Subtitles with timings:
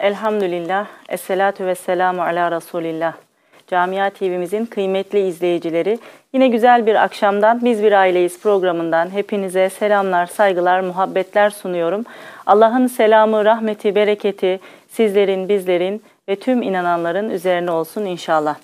[0.00, 3.12] elhamdülillah, esselatu ve selamu ala Resulillah.
[3.66, 5.98] Camia TV'mizin kıymetli izleyicileri,
[6.32, 12.04] yine güzel bir akşamdan Biz Bir Aileyiz programından hepinize selamlar, saygılar, muhabbetler sunuyorum.
[12.46, 14.60] Allah'ın selamı, rahmeti, bereketi
[14.90, 18.56] sizlerin, bizlerin ve tüm inananların üzerine olsun inşallah.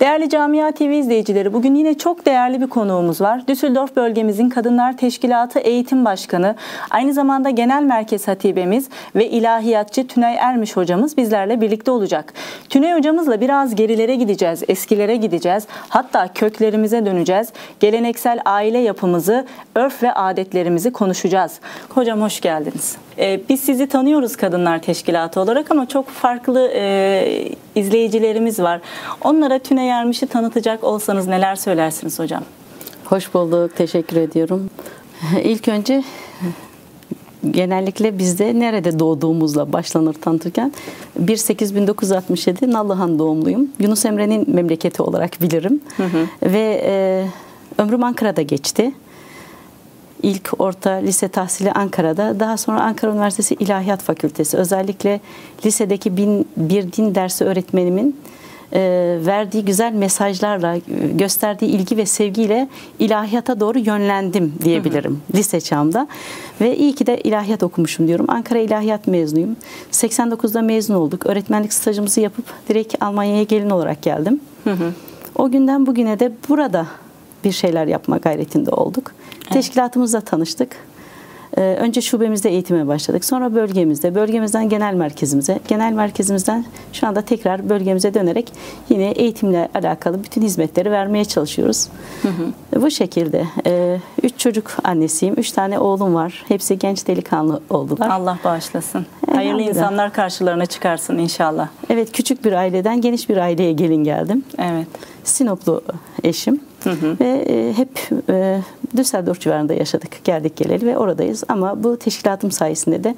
[0.00, 3.48] Değerli Camia TV izleyicileri bugün yine çok değerli bir konuğumuz var.
[3.48, 6.54] Düsseldorf bölgemizin Kadınlar Teşkilatı Eğitim Başkanı,
[6.90, 12.32] aynı zamanda Genel Merkez Hatibemiz ve ilahiyatçı Tünay Ermiş hocamız bizlerle birlikte olacak.
[12.68, 15.66] Tünay hocamızla biraz gerilere gideceğiz, eskilere gideceğiz.
[15.88, 17.52] Hatta köklerimize döneceğiz.
[17.80, 21.60] Geleneksel aile yapımızı, örf ve adetlerimizi konuşacağız.
[21.88, 23.07] Hocam hoş geldiniz.
[23.18, 28.80] Ee, biz sizi tanıyoruz Kadınlar Teşkilatı olarak ama çok farklı e, izleyicilerimiz var.
[29.24, 32.42] Onlara Tünay Ermiş'i tanıtacak olsanız neler söylersiniz hocam?
[33.04, 34.70] Hoş bulduk, teşekkür ediyorum.
[35.44, 36.04] İlk önce
[37.50, 40.72] genellikle bizde nerede doğduğumuzla başlanır tanıtırken
[41.24, 43.68] 1.8.1967 Nallıhan doğumluyum.
[43.80, 45.80] Yunus Emre'nin memleketi olarak bilirim.
[45.96, 46.26] Hı hı.
[46.42, 47.24] Ve e,
[47.82, 48.92] ömrüm Ankara'da geçti.
[50.22, 52.40] İlk orta lise tahsili Ankara'da.
[52.40, 54.56] Daha sonra Ankara Üniversitesi İlahiyat Fakültesi.
[54.56, 55.20] Özellikle
[55.66, 58.16] lisedeki bin, bir din dersi öğretmenimin
[58.72, 58.80] e,
[59.26, 60.76] verdiği güzel mesajlarla,
[61.14, 65.38] gösterdiği ilgi ve sevgiyle ilahiyata doğru yönlendim diyebilirim hı hı.
[65.38, 66.08] lise çağımda.
[66.60, 68.26] Ve iyi ki de ilahiyat okumuşum diyorum.
[68.28, 69.56] Ankara İlahiyat mezunuyum.
[69.92, 71.26] 89'da mezun olduk.
[71.26, 74.40] Öğretmenlik stajımızı yapıp direkt Almanya'ya gelin olarak geldim.
[74.64, 74.92] Hı hı.
[75.34, 76.86] O günden bugüne de burada
[77.44, 79.12] bir şeyler yapma gayretinde olduk.
[79.48, 79.52] Evet.
[79.52, 80.76] Teşkilatımızla tanıştık.
[81.56, 83.24] Ee, önce şubemizde eğitime başladık.
[83.24, 88.52] Sonra bölgemizde, bölgemizden genel merkezimize, genel merkezimizden şu anda tekrar bölgemize dönerek
[88.88, 91.88] yine eğitimle alakalı bütün hizmetleri vermeye çalışıyoruz.
[92.22, 92.82] Hı hı.
[92.82, 93.44] Bu şekilde.
[93.66, 95.34] Ee, üç çocuk annesiyim.
[95.38, 96.44] Üç tane oğlum var.
[96.48, 98.08] Hepsi genç delikanlı oldular.
[98.08, 99.06] Allah bağışlasın.
[99.34, 101.68] Hayırlı insanlar karşılarına çıkarsın inşallah.
[101.90, 104.44] Evet, küçük bir aileden geniş bir aileye gelin geldim.
[104.58, 104.86] Evet.
[105.24, 105.82] Sinoplu
[106.24, 106.60] eşim.
[106.92, 107.16] Hı.
[107.20, 107.88] Ve e, hep
[108.30, 108.60] e,
[108.96, 110.24] Düsseldorf civarında yaşadık.
[110.24, 111.44] Geldik geleli ve oradayız.
[111.48, 113.14] Ama bu teşkilatım sayesinde de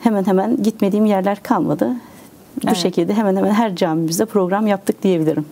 [0.00, 1.90] hemen hemen gitmediğim yerler kalmadı.
[2.64, 2.76] Bu evet.
[2.76, 5.46] şekilde hemen hemen her camimizde program yaptık diyebilirim.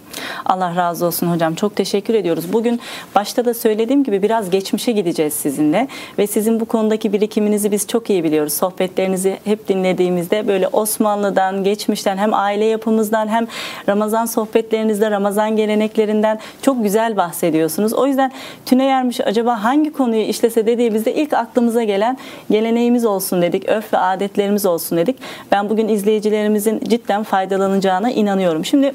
[0.44, 1.54] Allah razı olsun hocam.
[1.54, 2.52] Çok teşekkür ediyoruz.
[2.52, 2.80] Bugün
[3.14, 8.10] başta da söylediğim gibi biraz geçmişe gideceğiz sizinle ve sizin bu konudaki birikiminizi biz çok
[8.10, 8.52] iyi biliyoruz.
[8.52, 13.46] Sohbetlerinizi hep dinlediğimizde böyle Osmanlı'dan, geçmişten hem aile yapımızdan hem
[13.88, 17.92] Ramazan sohbetlerinizde Ramazan geleneklerinden çok güzel bahsediyorsunuz.
[17.92, 18.32] O yüzden
[18.66, 22.18] Tüney Ermiş acaba hangi konuyu işlese dediğimizde ilk aklımıza gelen
[22.50, 23.68] geleneğimiz olsun dedik.
[23.68, 25.16] Öf ve adetlerimiz olsun dedik.
[25.52, 28.64] Ben bugün izleyicilerimizin cidden faydalanacağına inanıyorum.
[28.64, 28.92] Şimdi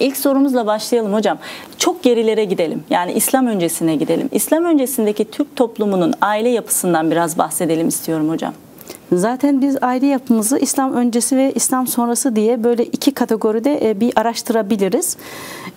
[0.00, 1.38] İlk sorumuzla başlayalım hocam.
[1.78, 2.84] Çok gerilere gidelim.
[2.90, 4.28] Yani İslam öncesine gidelim.
[4.32, 8.52] İslam öncesindeki Türk toplumunun aile yapısından biraz bahsedelim istiyorum hocam.
[9.12, 14.12] Zaten biz aile yapımızı İslam öncesi ve İslam sonrası diye böyle iki kategoride e, bir
[14.16, 15.16] araştırabiliriz.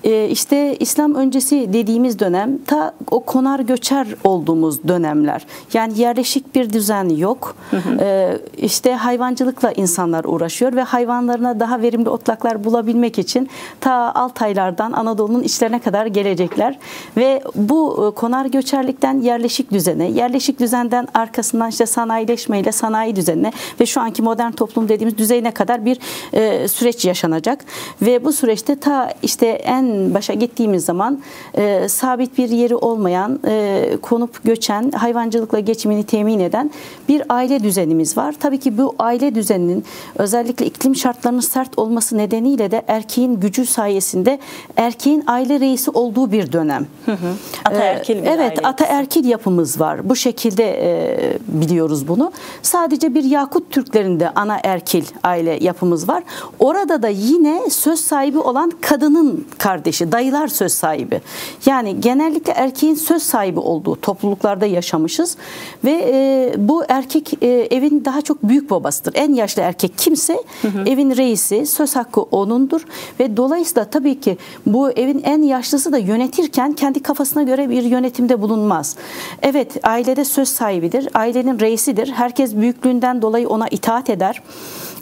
[0.03, 5.45] E, işte İslam öncesi dediğimiz dönem ta o konar göçer olduğumuz dönemler.
[5.73, 7.55] Yani yerleşik bir düzen yok.
[7.71, 7.97] Hı hı.
[8.01, 13.49] E, işte hayvancılıkla insanlar uğraşıyor ve hayvanlarına daha verimli otlaklar bulabilmek için
[13.79, 16.79] ta Altaylardan Anadolu'nun içlerine kadar gelecekler
[17.17, 24.01] ve bu konar göçerlikten yerleşik düzene, yerleşik düzenden arkasından işte sanayileşmeyle sanayi düzenine ve şu
[24.01, 25.99] anki modern toplum dediğimiz düzeyine kadar bir
[26.33, 27.65] e, süreç yaşanacak.
[28.01, 31.19] Ve bu süreçte ta işte en başa gittiğimiz zaman
[31.57, 36.71] e, sabit bir yeri olmayan, e, konup göçen, hayvancılıkla geçimini temin eden
[37.09, 38.35] bir aile düzenimiz var.
[38.39, 39.83] Tabii ki bu aile düzeninin
[40.17, 44.39] özellikle iklim şartlarının sert olması nedeniyle de erkeğin gücü sayesinde
[44.77, 46.87] erkeğin aile reisi olduğu bir dönem.
[47.05, 47.33] Hı hı.
[47.65, 50.09] Ataerkil bir Evet, aile ataerkil yapımız var.
[50.09, 52.31] Bu şekilde e, biliyoruz bunu.
[52.61, 56.23] Sadece bir Yakut Türklerinde ana erkil aile yapımız var.
[56.59, 61.21] Orada da yine söz sahibi olan kadının kardeşi, dayılar söz sahibi.
[61.65, 65.37] Yani genellikle erkeğin söz sahibi olduğu topluluklarda yaşamışız
[65.83, 69.13] ve e, bu erkek e, evin daha çok büyük babasıdır.
[69.15, 70.83] En yaşlı erkek kimse hı hı.
[70.85, 72.81] evin reisi, söz hakkı onundur
[73.19, 78.41] ve dolayısıyla tabii ki bu evin en yaşlısı da yönetirken kendi kafasına göre bir yönetimde
[78.41, 78.95] bulunmaz.
[79.41, 82.11] Evet ailede söz sahibidir, ailenin reisidir.
[82.11, 84.41] Herkes büyüklüğün sözünden dolayı ona itaat eder.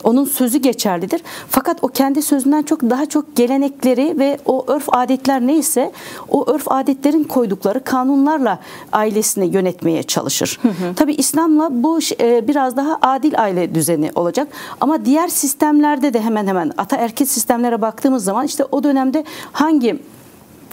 [0.03, 1.21] Onun sözü geçerlidir.
[1.49, 5.91] Fakat o kendi sözünden çok daha çok gelenekleri ve o örf adetler neyse
[6.29, 8.59] o örf adetlerin koydukları kanunlarla
[8.91, 10.59] ailesini yönetmeye çalışır.
[10.61, 10.95] Hı hı.
[10.95, 14.47] Tabi İslam'la bu e, biraz daha adil aile düzeni olacak.
[14.81, 19.99] Ama diğer sistemlerde de hemen hemen ataerkil sistemlere baktığımız zaman işte o dönemde hangi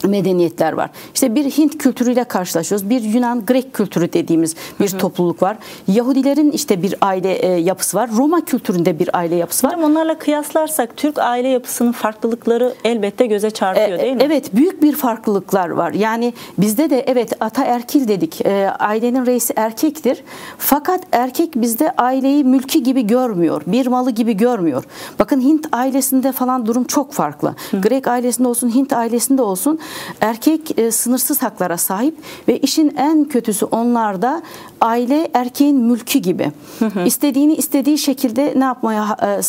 [0.05, 0.91] medeniyetler var.
[1.15, 2.91] İşte bir Hint kültürüyle karşılaşıyoruz.
[2.91, 4.99] Bir Yunan Grek kültürü dediğimiz bir hı hı.
[4.99, 5.57] topluluk var.
[5.89, 8.11] Yahudilerin işte bir aile e, yapısı var.
[8.17, 9.75] Roma kültüründe bir aile yapısı var.
[9.75, 14.23] Onlarla kıyaslarsak Türk aile yapısının farklılıkları elbette göze çarpıyor e, değil mi?
[14.23, 15.93] Evet, büyük bir farklılıklar var.
[15.93, 18.47] Yani bizde de evet ata erkil dedik.
[18.47, 20.25] E, ailenin reisi erkektir.
[20.59, 23.63] Fakat erkek bizde aileyi mülki gibi görmüyor.
[23.67, 24.85] Bir malı gibi görmüyor.
[25.19, 27.55] Bakın Hint ailesinde falan durum çok farklı.
[27.71, 27.81] Hı.
[27.81, 29.79] Grek ailesinde olsun, Hint ailesinde olsun
[30.21, 32.17] erkek e, sınırsız haklara sahip
[32.49, 34.43] ve işin en kötüsü onlarda
[34.81, 36.53] aile erkeğin mülkü gibi.
[36.79, 37.05] Hı hı.
[37.05, 39.41] İstediğini istediği şekilde ne yapmaya e,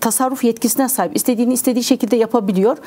[0.00, 1.16] tasarruf yetkisine sahip.
[1.16, 2.78] İstediğini istediği şekilde yapabiliyor.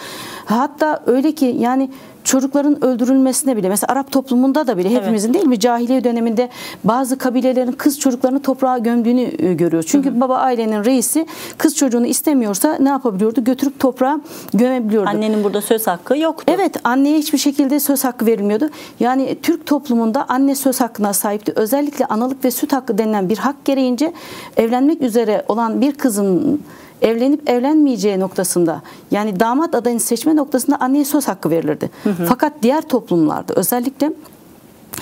[0.46, 1.90] Hatta öyle ki yani
[2.24, 5.36] çocukların öldürülmesine bile mesela Arap toplumunda da bile hepimizin evet.
[5.36, 6.50] değil mi cahiliye döneminde
[6.84, 9.90] bazı kabilelerin kız çocuklarını toprağa gömdüğünü e, görüyoruz.
[9.90, 10.22] Çünkü hı hı.
[10.22, 11.26] baba ailenin reisi
[11.58, 13.44] kız çocuğunu istemiyorsa ne yapabiliyordu?
[13.44, 14.20] Götürüp toprağa
[14.54, 15.10] gömebiliyordu.
[15.10, 16.44] Annenin burada söz hakkı yoktu.
[16.48, 18.70] Evet anneye hiçbir şekilde söz hakkı verilmiyordu.
[19.00, 21.54] Yani Türk toplumunda anne söz hakkına sahipti.
[21.56, 24.14] Özellikle analık ve süt hakkı denilen bir hak gereğince
[24.58, 26.62] evlenmek üzere olan bir kızın
[27.02, 28.82] evlenip evlenmeyeceği noktasında
[29.12, 31.90] yani damat adayını seçme noktasında anneye söz hakkı verilirdi.
[32.04, 32.26] Hı hı.
[32.26, 34.14] Fakat diğer toplumlarda özellikle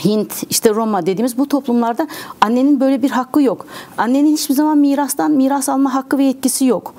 [0.06, 2.08] Hint, işte Roma dediğimiz bu toplumlarda
[2.42, 3.66] annenin böyle bir hakkı yok.
[3.98, 6.94] Annenin hiçbir zaman mirastan miras alma hakkı ve yetkisi yok.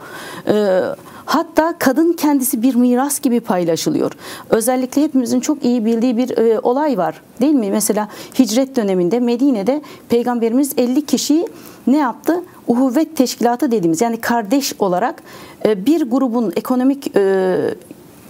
[0.46, 0.80] Ee,
[1.30, 4.12] hatta kadın kendisi bir miras gibi paylaşılıyor.
[4.50, 7.70] Özellikle hepimizin çok iyi bildiği bir e, olay var değil mi?
[7.70, 11.48] Mesela hicret döneminde Medine'de Peygamberimiz 50 kişiyi
[11.86, 12.44] ne yaptı?
[12.68, 15.22] Uhuvvet teşkilatı dediğimiz yani kardeş olarak
[15.64, 17.56] e, bir grubun ekonomik e,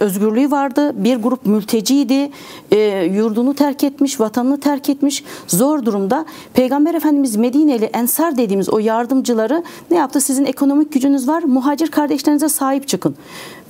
[0.01, 1.03] özgürlüğü vardı.
[1.03, 2.31] Bir grup mülteciydi.
[2.71, 2.77] E,
[3.13, 5.23] yurdunu terk etmiş, vatanını terk etmiş.
[5.47, 6.25] Zor durumda.
[6.53, 10.21] Peygamber Efendimiz Medineli Ensar dediğimiz o yardımcıları ne yaptı?
[10.21, 11.43] Sizin ekonomik gücünüz var.
[11.43, 13.15] Muhacir kardeşlerinize sahip çıkın.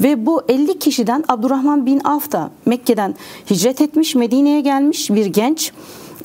[0.01, 3.15] Ve bu 50 kişiden Abdurrahman bin Avf da Mekke'den
[3.49, 4.15] hicret etmiş.
[4.15, 5.73] Medine'ye gelmiş bir genç.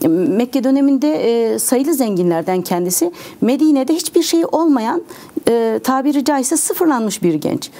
[0.08, 3.12] Mekke döneminde e, sayılı zenginlerden kendisi.
[3.40, 5.02] Medine'de hiçbir şey olmayan
[5.48, 7.70] e, tabiri caizse sıfırlanmış bir genç.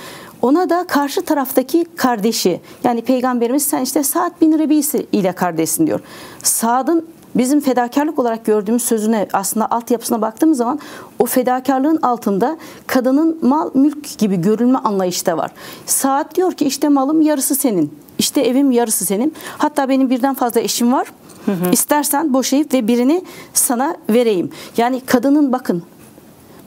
[0.42, 6.00] Ona da karşı taraftaki kardeşi yani peygamberimiz sen işte Sa'd bin Rebisi ile kardeşsin diyor.
[6.42, 10.80] Sa'd'ın bizim fedakarlık olarak gördüğümüz sözüne aslında altyapısına baktığımız zaman
[11.18, 12.56] o fedakarlığın altında
[12.86, 15.50] kadının mal mülk gibi görülme anlayışı da var.
[15.86, 17.94] Saat diyor ki işte malım yarısı senin.
[18.18, 19.34] İşte evim yarısı senin.
[19.58, 21.06] Hatta benim birden fazla eşim var.
[21.46, 21.70] Hı hı.
[21.72, 23.24] İstersen boşayıp ve birini
[23.54, 24.50] sana vereyim.
[24.76, 25.82] Yani kadının bakın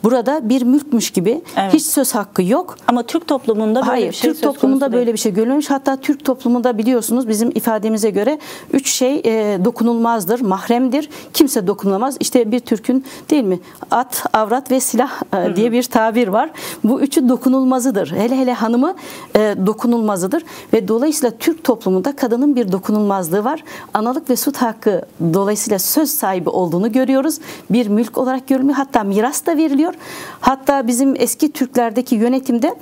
[0.03, 1.73] burada bir mülkmüş gibi evet.
[1.73, 2.75] hiç söz hakkı yok.
[2.87, 5.69] Ama Türk toplumunda böyle Hayır, bir şey Türk toplumunda böyle bir şey görülmüş.
[5.69, 8.39] Hatta Türk toplumunda biliyorsunuz bizim ifademize göre
[8.73, 11.09] üç şey e, dokunulmazdır, mahremdir.
[11.33, 12.17] Kimse dokunulamaz.
[12.19, 13.59] İşte bir Türk'ün değil mi?
[13.91, 16.49] At, avrat ve silah e, diye bir tabir var.
[16.83, 18.11] Bu üçü dokunulmazıdır.
[18.11, 18.95] Hele hele hanımı
[19.35, 20.43] e, dokunulmazıdır
[20.73, 23.63] ve dolayısıyla Türk toplumunda kadının bir dokunulmazlığı var.
[23.93, 25.01] Analık ve süt hakkı
[25.33, 27.39] dolayısıyla söz sahibi olduğunu görüyoruz.
[27.69, 28.77] Bir mülk olarak görülmüyor.
[28.77, 30.05] Hatta miras da veriliyor geçiyor.
[30.39, 32.75] Hatta bizim eski Türklerdeki yönetimde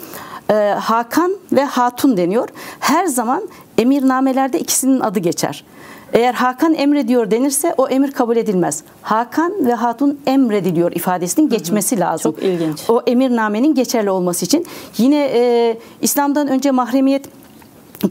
[0.50, 2.50] e, Hakan ve Hatun deniyor.
[2.80, 3.42] Her zaman
[3.77, 5.63] emirnamelerde ikisinin adı geçer.
[6.13, 8.83] Eğer Hakan emrediyor denirse o emir kabul edilmez.
[9.01, 12.04] Hakan ve Hatun emrediliyor ifadesinin geçmesi hı hı.
[12.04, 12.31] lazım.
[12.31, 12.89] Çok ilginç.
[12.89, 14.65] O emirnamenin geçerli olması için.
[14.98, 17.25] Yine e, İslam'dan önce mahremiyet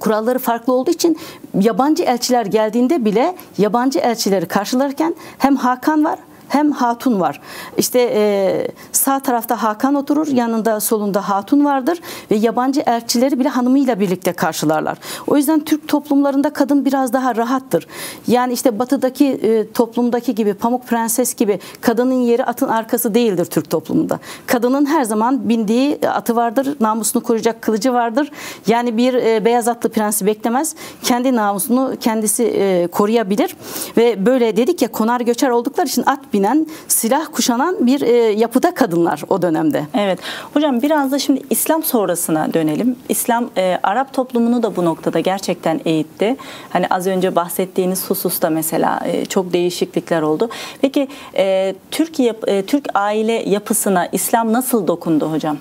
[0.00, 1.18] kuralları farklı olduğu için
[1.60, 7.40] yabancı elçiler geldiğinde bile yabancı elçileri karşılarken hem Hakan var hem hatun var.
[7.78, 12.00] İşte e, sağ tarafta Hakan oturur, yanında solunda hatun vardır
[12.30, 14.98] ve yabancı elçileri bile hanımıyla birlikte karşılarlar.
[15.26, 17.86] O yüzden Türk toplumlarında kadın biraz daha rahattır.
[18.26, 23.70] Yani işte batıdaki e, toplumdaki gibi Pamuk Prenses gibi kadının yeri atın arkası değildir Türk
[23.70, 24.18] toplumunda.
[24.46, 28.30] Kadının her zaman bindiği atı vardır, namusunu koruyacak kılıcı vardır.
[28.66, 30.74] Yani bir e, beyaz atlı prensi beklemez.
[31.02, 33.56] Kendi namusunu kendisi e, koruyabilir
[33.96, 38.74] ve böyle dedik ya konar göçer oldukları için at binen, silah kuşanan bir e, yapıda
[38.74, 39.86] kadınlar o dönemde.
[39.94, 40.18] Evet.
[40.54, 42.96] Hocam biraz da şimdi İslam sonrasına dönelim.
[43.08, 46.36] İslam e, Arap toplumunu da bu noktada gerçekten eğitti.
[46.70, 50.48] Hani az önce bahsettiğiniz hususta mesela e, çok değişiklikler oldu.
[50.80, 55.56] Peki e, Türk yap, e, Türk aile yapısına İslam nasıl dokundu hocam?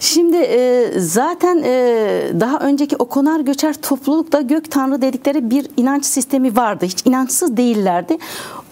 [0.00, 1.72] Şimdi e, zaten e,
[2.40, 6.84] daha önceki o konar göçer toplulukta gök tanrı dedikleri bir inanç sistemi vardı.
[6.84, 8.18] Hiç inançsız değillerdi.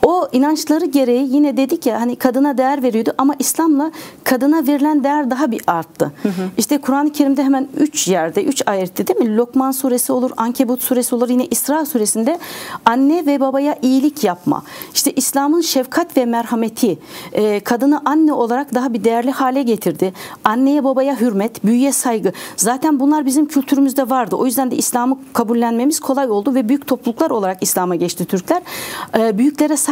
[0.02, 3.92] O inançları gereği yine dedik ya hani kadına değer veriyordu ama İslam'la
[4.25, 6.12] kadına verilen değer daha bir arttı.
[6.23, 6.32] Hı hı.
[6.59, 9.37] İşte Kur'an-ı Kerim'de hemen üç yerde, üç ayette değil mi?
[9.37, 12.38] Lokman suresi olur, Ankebut suresi olur, yine İsra suresinde
[12.85, 14.62] anne ve babaya iyilik yapma.
[14.94, 16.99] İşte İslam'ın şefkat ve merhameti
[17.32, 20.12] e, kadını anne olarak daha bir değerli hale getirdi.
[20.44, 22.32] Anneye babaya hürmet, büyüye saygı.
[22.56, 24.37] Zaten bunlar bizim kültürümüzde vardı.
[24.37, 28.62] O yüzden de İslam'ı kabullenmemiz kolay oldu ve büyük topluluklar olarak İslam'a geçti Türkler.
[29.18, 29.92] E, büyüklere saygı,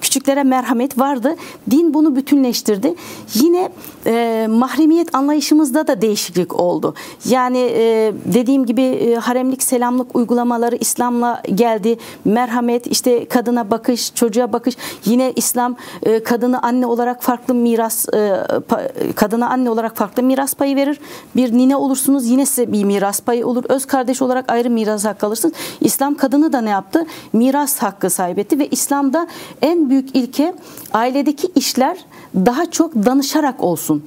[0.00, 1.36] küçüklere merhamet vardı.
[1.70, 2.94] Din bunu bütünleştirdi.
[3.34, 3.68] Yine
[4.06, 6.94] e, mahremiyet anlayışımızda da değişiklik oldu.
[7.28, 11.98] Yani e, dediğim gibi e, haremlik, selamlık uygulamaları İslam'la geldi.
[12.24, 14.76] Merhamet, işte kadına bakış, çocuğa bakış.
[15.04, 18.44] Yine İslam e, kadını anne olarak farklı miras, e,
[19.16, 21.00] kadına anne olarak farklı miras payı verir.
[21.36, 23.64] Bir nine olursunuz yine size bir miras payı olur.
[23.68, 25.54] Öz kardeş olarak ayrı miras hakkı alırsınız.
[25.80, 27.06] İslam kadını da ne yaptı?
[27.32, 29.26] Miras hakkı sahip etti ve İslam'da
[29.62, 30.54] en büyük ilke
[30.92, 31.96] ailedeki işler
[32.34, 34.02] daha çok danışarak olsun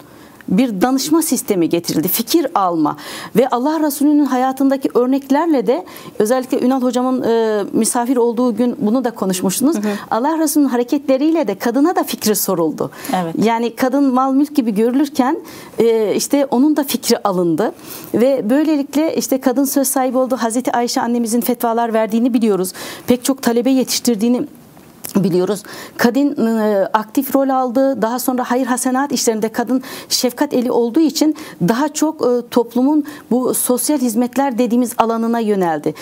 [0.47, 2.07] bir danışma sistemi getirildi.
[2.07, 2.97] Fikir alma
[3.35, 5.85] ve Allah Resulü'nün hayatındaki örneklerle de
[6.19, 9.75] özellikle Ünal hocamın e, misafir olduğu gün bunu da konuşmuştunuz.
[9.75, 9.91] Hı hı.
[10.11, 12.91] Allah Resulü'nün hareketleriyle de kadına da fikri soruldu.
[13.15, 13.35] Evet.
[13.43, 15.39] Yani kadın mal mülk gibi görülürken
[15.79, 17.71] e, işte onun da fikri alındı
[18.13, 20.37] ve böylelikle işte kadın söz sahibi oldu.
[20.39, 22.73] Hazreti Ayşe annemizin fetvalar verdiğini biliyoruz.
[23.07, 24.41] Pek çok talebe yetiştirdiğini
[25.23, 25.63] biliyoruz.
[25.97, 28.01] Kadın e, aktif rol aldı.
[28.01, 31.35] Daha sonra hayır hasenat işlerinde kadın şefkat eli olduğu için
[31.67, 35.93] daha çok e, toplumun bu sosyal hizmetler dediğimiz alanına yöneldi.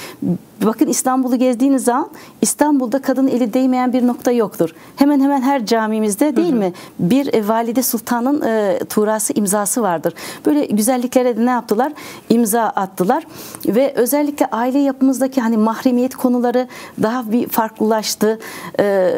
[0.65, 2.09] Bakın İstanbul'u gezdiğiniz zaman
[2.41, 4.69] İstanbul'da kadın eli değmeyen bir nokta yoktur.
[4.95, 6.59] Hemen hemen her camimizde değil hı hı.
[6.59, 6.73] mi?
[6.99, 10.13] Bir e, Valide Sultan'ın e, tuğrası imzası vardır.
[10.45, 11.93] Böyle güzelliklere de ne yaptılar?
[12.29, 13.27] İmza attılar
[13.67, 16.67] ve özellikle aile yapımızdaki hani mahremiyet konuları
[17.01, 18.39] daha bir farklılaştı.
[18.79, 19.13] E,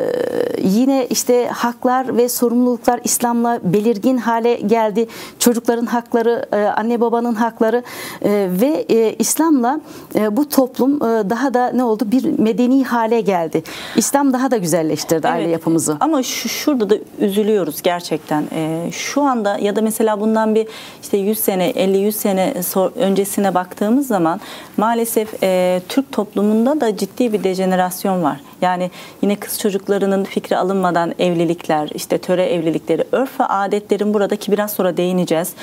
[0.64, 5.08] yine işte haklar ve sorumluluklar İslam'la belirgin hale geldi.
[5.40, 7.84] Çocukların hakları, e, anne babanın hakları
[8.22, 9.80] e, ve e, İslam'la
[10.16, 12.04] e, bu toplum e, daha da ne oldu?
[12.12, 13.63] Bir medeni hale geldi.
[13.96, 15.98] İslam daha da güzelleştirdi evet, aile yapımızı.
[16.00, 18.44] Ama şu, şurada da üzülüyoruz gerçekten.
[18.56, 20.68] E, şu anda ya da mesela bundan bir
[21.01, 22.54] işte 100 sene, 50-100 sene
[22.96, 24.39] öncesine baktığımız zaman
[24.77, 28.39] maalesef e, Türk toplumunda da ciddi bir dejenerasyon var.
[28.62, 34.72] Yani yine kız çocuklarının fikri alınmadan evlilikler, işte töre evlilikleri, örf ve adetlerin buradaki biraz
[34.72, 35.54] sonra değineceğiz.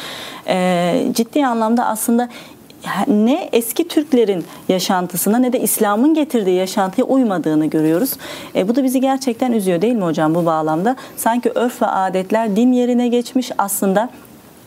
[0.47, 2.29] E, ciddi anlamda aslında
[3.07, 8.13] ne eski Türklerin yaşantısına ne de İslam'ın getirdiği yaşantıya uymadığını görüyoruz.
[8.55, 10.97] E, bu da bizi gerçekten üzüyor değil mi hocam bu bağlamda?
[11.17, 14.09] Sanki örf ve adetler din yerine geçmiş aslında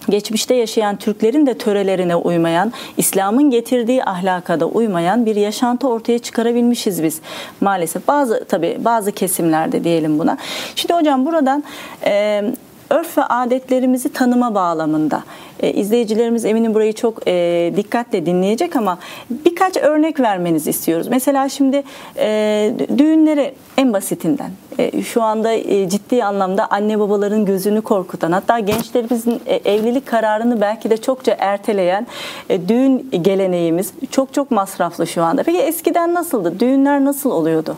[0.10, 7.04] geçmişte yaşayan Türklerin de törelerine uymayan, İslam'ın getirdiği ahlaka da uymayan bir yaşantı ortaya çıkarabilmişiz
[7.04, 7.22] biz.
[7.62, 10.38] Maalesef bazı tabi bazı kesimlerde diyelim buna.
[10.76, 11.64] Şimdi hocam buradan
[12.06, 12.44] e,
[12.90, 15.24] örf ve adetlerimizi tanıma bağlamında
[15.60, 18.98] e, izleyicilerimiz eminim burayı çok e, dikkatle dinleyecek ama
[19.30, 21.08] birkaç örnek vermenizi istiyoruz.
[21.08, 21.84] Mesela şimdi
[22.18, 28.60] e, düğünleri en basitinden e, şu anda e, ciddi anlamda anne babaların gözünü korkutan hatta
[28.60, 32.08] gençlerimizin e, evlilik kararını belki de çokça erteleyen
[32.50, 35.44] e, düğün geleneğimiz çok çok masraflı şu anda.
[35.44, 36.60] Peki eskiden nasıldı?
[36.60, 37.78] Düğünler nasıl oluyordu?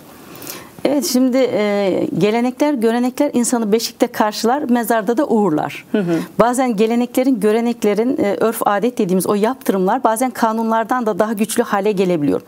[0.87, 5.85] Evet şimdi e, gelenekler, görenekler insanı beşikte karşılar, mezarda da uğurlar.
[5.91, 6.19] Hı hı.
[6.39, 11.91] Bazen geleneklerin, göreneklerin, e, örf adet dediğimiz o yaptırımlar bazen kanunlardan da daha güçlü hale
[11.91, 12.41] gelebiliyor.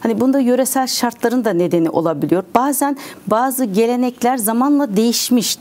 [0.00, 2.44] Hani bunda yöresel şartların da nedeni olabiliyor.
[2.54, 2.96] Bazen
[3.26, 5.58] bazı gelenekler zamanla değişmiş,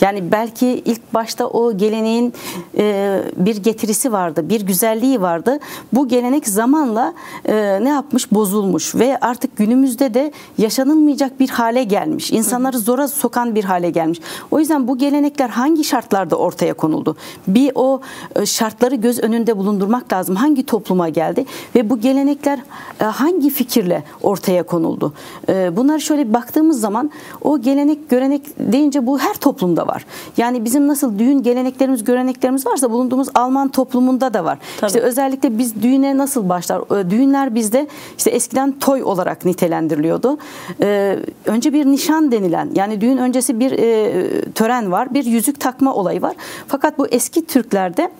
[0.00, 2.34] yani belki ilk başta o geleneğin
[2.78, 5.58] e, bir getirisi vardı, bir güzelliği vardı.
[5.92, 8.32] Bu gelenek zamanla e, ne yapmış?
[8.32, 12.32] Bozulmuş ve artık günümüzde de yaşanılmayacak bir hale gelmiş.
[12.32, 14.20] İnsanları zora sokan bir hale gelmiş.
[14.50, 17.16] O yüzden bu gelenekler hangi şartlarda ortaya konuldu?
[17.48, 18.00] Bir o
[18.36, 20.36] e, şartları göz önünde bulundurmak lazım.
[20.36, 22.58] Hangi topluma geldi ve bu gelenekler
[23.00, 25.12] e, hangi fikirle ortaya konuldu?
[25.48, 27.10] E, bunları şöyle baktığımız zaman
[27.42, 30.06] o gelenek, görenek deyince bu her toplumda var.
[30.36, 34.58] Yani bizim nasıl düğün geleneklerimiz, göreneklerimiz varsa bulunduğumuz Alman toplumunda da var.
[34.80, 34.88] Tabii.
[34.88, 37.10] İşte özellikle biz düğüne nasıl başlar?
[37.10, 37.86] Düğünler bizde
[38.18, 40.38] işte eskiden toy olarak nitelendiriliyordu.
[40.80, 45.14] Ee, önce bir nişan denilen yani düğün öncesi bir e, tören var.
[45.14, 46.36] Bir yüzük takma olayı var.
[46.66, 48.10] Fakat bu eski Türklerde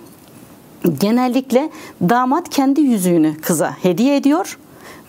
[1.00, 1.70] genellikle
[2.08, 4.58] damat kendi yüzüğünü kıza hediye ediyor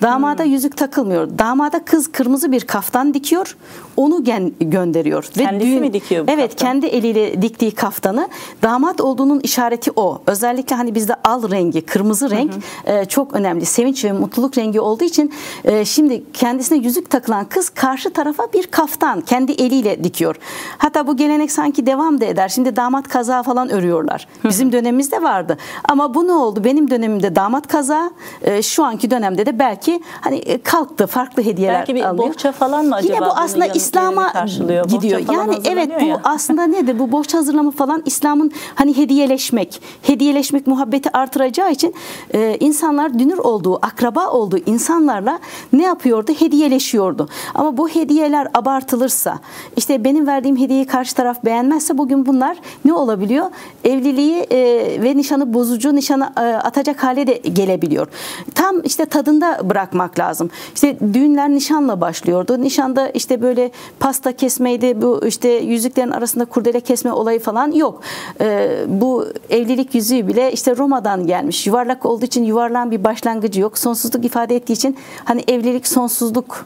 [0.01, 0.51] Damada Hmm.
[0.51, 1.39] yüzük takılmıyor.
[1.39, 3.58] Damada kız kırmızı bir kaftan dikiyor.
[3.98, 5.24] Onu gen- gönderiyor.
[5.24, 6.70] Kendisi mi dikiyor bu Evet, kaftanı?
[6.72, 8.27] kendi eliyle diktiği kaftanı.
[8.62, 10.22] Damat olduğunun işareti o.
[10.27, 12.51] Özellikle hani bizde al rengi, kırmızı renk
[12.86, 13.66] e, çok önemli.
[13.66, 18.68] Sevinç ve mutluluk rengi olduğu için e, şimdi kendisine yüzük takılan kız karşı tarafa bir
[18.68, 20.36] kaftan kendi eliyle dikiyor.
[20.77, 22.50] Hatta bu gelenek sanki devam da eder.
[22.50, 24.27] Şimdi damat kazağı falan örüyorlar.
[24.44, 25.58] Bizim dönemimizde vardı.
[25.84, 26.63] Ama bu ne oldu?
[26.63, 28.12] Benim dönemimde damat kazağı,
[28.42, 29.87] e, şu anki dönemde de belki
[30.22, 31.08] hani e, kalktı.
[31.08, 32.29] Farklı hediyeler Belki bir alıyor.
[32.29, 34.46] bohça falan mı acaba Yine bu aslında İslam'a
[34.88, 35.22] gidiyor.
[35.34, 36.22] Yani evet bu ya.
[36.24, 37.00] aslında nedir?
[37.00, 41.96] Bu bohça hazırlama falan İslam'ın hani hediyeleşmek, hediyeleşmek muhabbeti artıracağı için
[42.34, 45.39] e, insanlar dünür olduğu, akraba olduğu insanlarla
[45.74, 46.32] ne yapıyordu?
[46.39, 47.29] Hediyeleşiyordu.
[47.56, 49.39] Ama bu hediyeler abartılırsa,
[49.77, 53.46] işte benim verdiğim hediyeyi karşı taraf beğenmezse bugün bunlar ne olabiliyor?
[53.84, 54.58] Evliliği e,
[55.03, 58.08] ve nişanı bozucu, nişanı e, atacak hale de gelebiliyor.
[58.56, 60.50] Tam işte tadında bırakmak lazım.
[60.75, 62.62] İşte düğünler nişanla başlıyordu.
[62.62, 68.01] Nişanda işte böyle pasta kesmeydi, bu işte yüzüklerin arasında kurdele kesme olayı falan yok.
[68.41, 71.67] Ee, bu evlilik yüzüğü bile işte Roma'dan gelmiş.
[71.67, 73.77] Yuvarlak olduğu için yuvarlağın bir başlangıcı yok.
[73.77, 76.65] Sonsuzluk ifade ettiği için hani evlilik sonsuzluk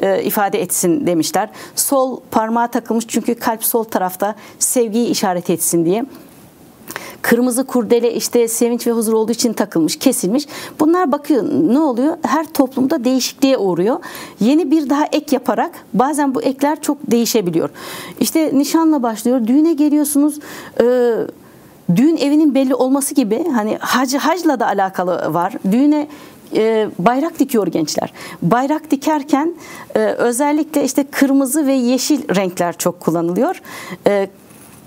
[0.00, 1.48] e, ifade etsin demişler.
[1.74, 6.04] Sol parmağa takılmış çünkü kalp sol tarafta sevgiyi işaret etsin diye.
[7.22, 10.46] Kırmızı kurdele işte sevinç ve huzur olduğu için takılmış, kesilmiş.
[10.80, 12.16] Bunlar bakıyor ne oluyor?
[12.22, 13.96] Her toplumda değişikliğe uğruyor.
[14.40, 17.70] Yeni bir daha ek yaparak bazen bu ekler çok değişebiliyor.
[18.20, 19.46] İşte nişanla başlıyor.
[19.46, 20.38] Düğüne geliyorsunuz.
[20.80, 20.84] E,
[21.96, 25.54] düğün evinin belli olması gibi hani hac, hacla da alakalı var.
[25.72, 26.08] Düğüne
[26.56, 28.12] e, bayrak dikiyor gençler.
[28.42, 29.54] Bayrak dikerken
[29.94, 33.62] e, özellikle işte kırmızı ve yeşil renkler çok kullanılıyor.
[34.06, 34.28] E,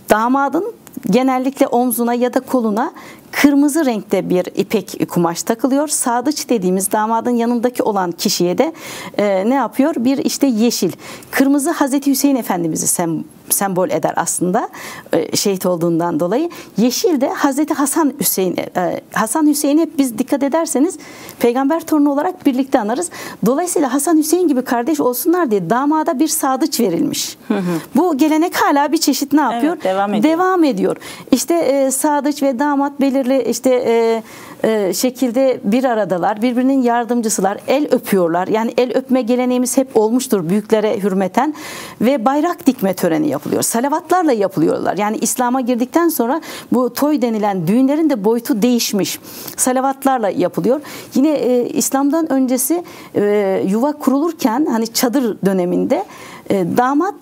[0.09, 0.73] damadın
[1.09, 2.93] genellikle omzuna ya da koluna
[3.31, 5.87] kırmızı renkte bir ipek kumaş takılıyor.
[5.87, 8.73] Sadıç dediğimiz damadın yanındaki olan kişiye de
[9.17, 9.95] e, ne yapıyor?
[9.97, 10.91] Bir işte yeşil.
[11.31, 14.69] Kırmızı Hazreti Hüseyin Efendimiz'i sem sembol eder aslında
[15.13, 16.49] e, şehit olduğundan dolayı.
[16.77, 20.97] Yeşil de Hazreti Hasan Hüseyin e, Hasan Hüseyin'i hep biz dikkat ederseniz
[21.39, 23.09] peygamber torunu olarak birlikte anarız.
[23.45, 27.37] Dolayısıyla Hasan Hüseyin gibi kardeş olsunlar diye damada bir sadıç verilmiş.
[27.95, 29.73] Bu gelenek hala bir çeşit ne yapıyor?
[29.73, 30.33] Evet, devam ediyor.
[30.33, 30.97] Devam ediyor.
[31.31, 34.23] İşte e, sadıç ve damat belirli işte e,
[34.63, 36.41] e, şekilde bir aradalar.
[36.41, 37.57] Birbirinin yardımcısılar.
[37.67, 38.47] El öpüyorlar.
[38.47, 41.53] Yani el öpme geleneğimiz hep olmuştur büyüklere hürmeten
[42.01, 43.61] ve bayrak dikme töreni yapılıyor.
[43.61, 44.97] Salavatlarla yapılıyorlar.
[44.97, 46.41] Yani İslam'a girdikten sonra
[46.71, 49.19] bu toy denilen düğünlerin de boyutu değişmiş.
[49.57, 50.81] Salavatlarla yapılıyor.
[51.15, 52.83] Yine e, İslam'dan öncesi
[53.15, 56.05] e, yuva kurulurken hani çadır döneminde
[56.49, 57.15] e, damat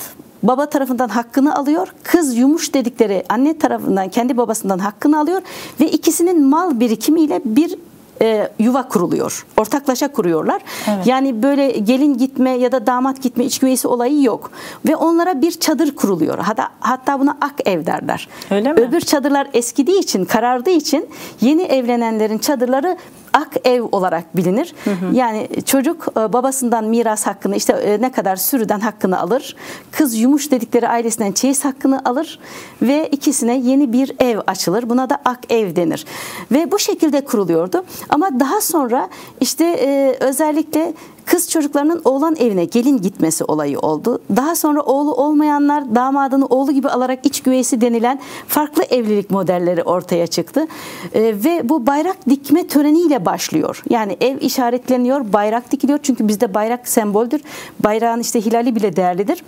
[0.43, 1.87] baba tarafından hakkını alıyor.
[2.03, 5.41] Kız yumuş dedikleri anne tarafından kendi babasından hakkını alıyor
[5.79, 7.75] ve ikisinin mal birikimiyle bir
[8.21, 9.45] e, yuva kuruluyor.
[9.57, 10.61] Ortaklaşa kuruyorlar.
[10.87, 11.07] Evet.
[11.07, 14.51] Yani böyle gelin gitme ya da damat gitme iç güveysi olayı yok.
[14.87, 16.37] Ve onlara bir çadır kuruluyor.
[16.37, 18.27] Hatta, hatta buna ak ev derler.
[18.51, 18.79] Öyle mi?
[18.79, 21.09] Öbür çadırlar eskidiği için, karardığı için
[21.41, 22.97] yeni evlenenlerin çadırları
[23.33, 24.75] ak ev olarak bilinir.
[25.13, 29.55] Yani çocuk e, babasından miras hakkını işte e, ne kadar sürüden hakkını alır.
[29.91, 32.39] Kız yumuş dedikleri ailesinden çeyiz hakkını alır
[32.81, 34.89] ve ikisine yeni bir ev açılır.
[34.89, 36.05] Buna da ak ev denir.
[36.51, 37.85] Ve bu şekilde kuruluyordu.
[38.09, 40.93] Ama daha sonra işte e, özellikle
[41.25, 44.21] kız çocuklarının oğlan evine gelin gitmesi olayı oldu.
[44.35, 50.27] Daha sonra oğlu olmayanlar damadını oğlu gibi alarak iç güveysi denilen farklı evlilik modelleri ortaya
[50.27, 50.67] çıktı.
[51.13, 53.83] Ee, ve bu bayrak dikme töreniyle başlıyor.
[53.89, 55.99] Yani ev işaretleniyor, bayrak dikiliyor.
[56.03, 57.41] Çünkü bizde bayrak semboldür.
[57.79, 59.43] Bayrağın işte hilali bile değerlidir.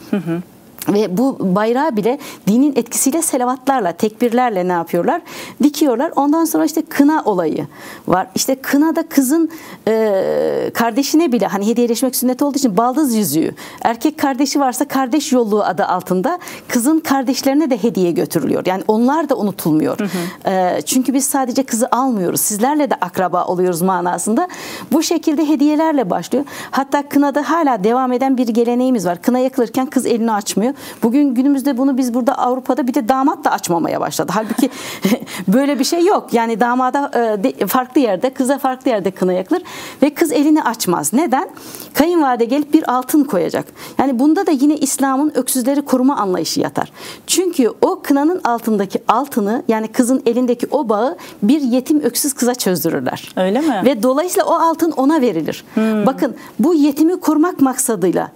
[0.88, 5.22] Ve bu bayrağı bile dinin etkisiyle selavatlarla, tekbirlerle ne yapıyorlar?
[5.64, 6.12] Dikiyorlar.
[6.16, 7.68] Ondan sonra işte kına olayı
[8.08, 8.28] var.
[8.36, 9.50] İşte kınada kızın
[9.88, 13.52] e, kardeşine bile hani hediyeleşmek sünnet olduğu için baldız yüzüğü.
[13.84, 18.66] Erkek kardeşi varsa kardeş yolluğu adı altında kızın kardeşlerine de hediye götürülüyor.
[18.66, 19.98] Yani onlar da unutulmuyor.
[20.46, 22.42] E, çünkü biz sadece kızı almıyoruz.
[22.42, 24.48] Sizlerle de akraba oluyoruz manasında.
[24.92, 26.46] Bu şekilde hediyelerle başlıyor.
[26.72, 29.22] Hatta kınada hala devam eden bir geleneğimiz var.
[29.22, 30.73] Kına yakılırken kız elini açmıyor.
[31.04, 34.32] Bugün günümüzde bunu biz burada Avrupa'da bir de damat da açmamaya başladı.
[34.36, 34.70] Halbuki
[35.48, 36.34] böyle bir şey yok.
[36.34, 37.12] Yani damada
[37.60, 39.62] e, farklı yerde, kıza farklı yerde kına yakılır
[40.02, 41.14] ve kız elini açmaz.
[41.14, 41.50] Neden?
[41.94, 43.66] Kayınvalide gelip bir altın koyacak.
[43.98, 46.92] Yani bunda da yine İslam'ın öksüzleri koruma anlayışı yatar.
[47.28, 53.34] Çünkü o kınanın altındaki altını yani kızın elindeki o bağı bir yetim öksüz kıza çözdürürler.
[53.38, 53.82] Öyle mi?
[53.86, 55.66] Ve dolayısıyla o altın ona verilir.
[56.06, 58.32] Bakın bu yetimi korumak maksadıyla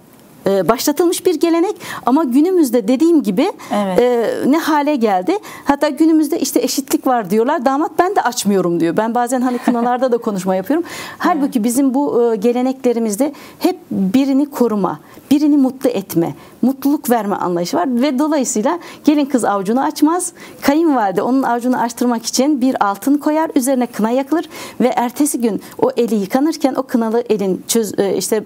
[0.48, 4.00] e, başlatılmış bir gelenek ama günümüzde dediğim gibi Evet.
[4.00, 5.38] e, ne hale geldi?
[5.64, 7.64] Hatta günümüzde işte eşitlik var diyorlar.
[7.64, 8.96] Damat ben de açmıyorum diyor.
[8.96, 10.86] Ben bazen hani kınalarda da konuşma yapıyorum.
[11.18, 18.02] Halbuki bizim bu e, geleneklerimizde hep birini koruma, birini mutlu etme, mutluluk verme anlayışı var
[18.02, 20.32] ve dolayısıyla gelin kız avucunu açmaz.
[20.60, 24.48] Kayınvalide onun avucunu açtırmak için bir altın koyar, üzerine kına yakılır
[24.80, 28.44] ve ertesi gün o eli yıkanırken o kınalı elin çöz, e, işte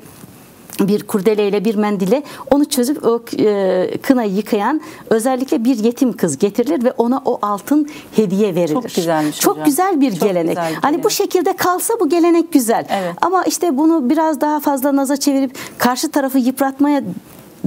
[0.80, 4.80] bir kurdeleyle bir mendile onu çözüp o e, kınayı yıkayan
[5.10, 8.74] özellikle bir yetim kız getirilir ve ona o altın hediye verilir.
[8.74, 9.64] Çok güzelmiş Çok hocam.
[9.64, 10.56] güzel bir Çok gelenek.
[10.56, 12.84] güzel hani bu şekilde kalsa bu gelenek güzel.
[12.90, 13.14] Evet.
[13.20, 17.02] Ama işte bunu biraz daha fazla naza çevirip karşı tarafı yıpratmaya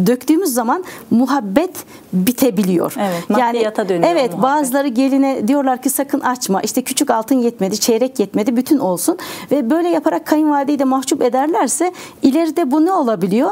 [0.05, 1.75] döktüğümüz zaman muhabbet
[2.13, 2.93] bitebiliyor.
[2.99, 4.43] Evet, maddiyata dönüyor Evet, muhabbet.
[4.43, 6.61] bazıları geline diyorlar ki sakın açma.
[6.61, 9.17] İşte küçük altın yetmedi, çeyrek yetmedi, bütün olsun
[9.51, 13.49] ve böyle yaparak kayınvalideyi de mahcup ederlerse ileride bu ne olabiliyor?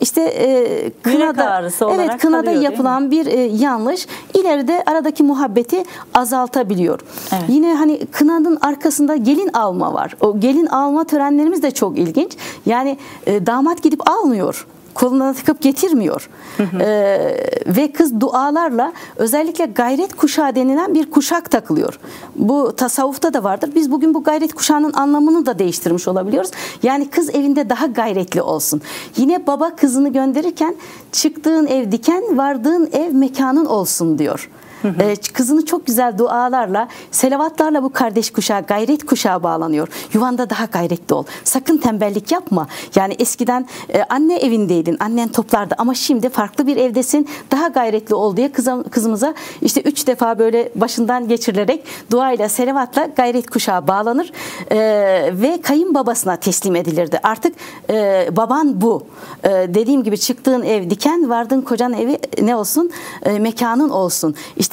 [0.00, 1.62] İşte e, kınada
[1.94, 7.00] evet kınada kalıyor, yapılan bir e, yanlış ileride aradaki muhabbeti azaltabiliyor.
[7.32, 7.44] Evet.
[7.48, 10.16] Yine hani kınanın arkasında gelin alma var.
[10.20, 12.36] O gelin alma törenlerimiz de çok ilginç.
[12.66, 14.66] Yani e, damat gidip almıyor.
[14.94, 16.28] Koluna takıp getirmiyor.
[16.80, 21.98] Ee, ve kız dualarla özellikle gayret kuşağı denilen bir kuşak takılıyor.
[22.36, 23.70] Bu tasavvufta da vardır.
[23.74, 26.50] Biz bugün bu gayret kuşağının anlamını da değiştirmiş olabiliyoruz.
[26.82, 28.80] Yani kız evinde daha gayretli olsun.
[29.16, 30.76] Yine baba kızını gönderirken
[31.12, 34.50] çıktığın ev diken, vardığın ev mekanın olsun diyor.
[34.84, 39.88] Ee, kızını çok güzel dualarla, selavatlarla bu kardeş kuşağı, gayret kuşağı bağlanıyor.
[40.12, 41.24] Yuvanda daha gayretli ol.
[41.44, 42.66] Sakın tembellik yapma.
[42.94, 47.28] Yani eskiden e, anne evindeydin, annen toplardı ama şimdi farklı bir evdesin.
[47.50, 53.50] Daha gayretli ol diye kızım, kızımıza işte üç defa böyle başından geçirilerek duayla, selavatla gayret
[53.50, 54.32] kuşağı bağlanır
[54.72, 57.20] Ee, ve kayınbabasına teslim edilirdi.
[57.22, 57.54] Artık
[57.90, 59.06] e, baban bu.
[59.44, 62.90] Ee, dediğim gibi çıktığın ev diken, vardığın kocan evi ne olsun?
[63.22, 64.34] E, mekanın olsun.
[64.56, 64.71] İşte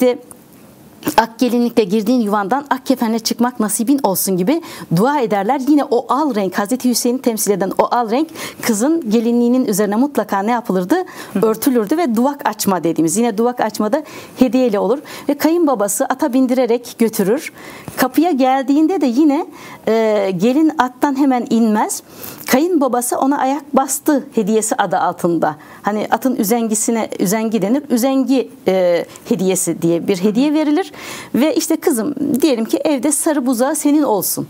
[1.16, 4.62] ak gelinlikle girdiğin yuvandan ak kefenle çıkmak nasibin olsun gibi
[4.96, 5.60] dua ederler.
[5.68, 8.28] Yine o al renk Hazreti Hüseyin'i temsil eden o al renk
[8.62, 10.94] kızın gelinliğinin üzerine mutlaka ne yapılırdı?
[11.42, 13.16] Örtülürdü ve duvak açma dediğimiz.
[13.16, 14.02] Yine duvak açmada
[14.36, 17.52] hediyeyle olur ve kayınbabası ata bindirerek götürür.
[17.96, 19.46] Kapıya geldiğinde de yine
[19.88, 22.02] e, gelin attan hemen inmez.
[22.50, 25.56] Kayınbabası ona ayak bastı hediyesi adı altında.
[25.82, 27.82] Hani atın üzengisine üzengi denir.
[27.90, 30.92] Üzengi e, hediyesi diye bir hediye verilir.
[31.34, 34.48] Ve işte kızım diyelim ki evde sarı buzağı senin olsun.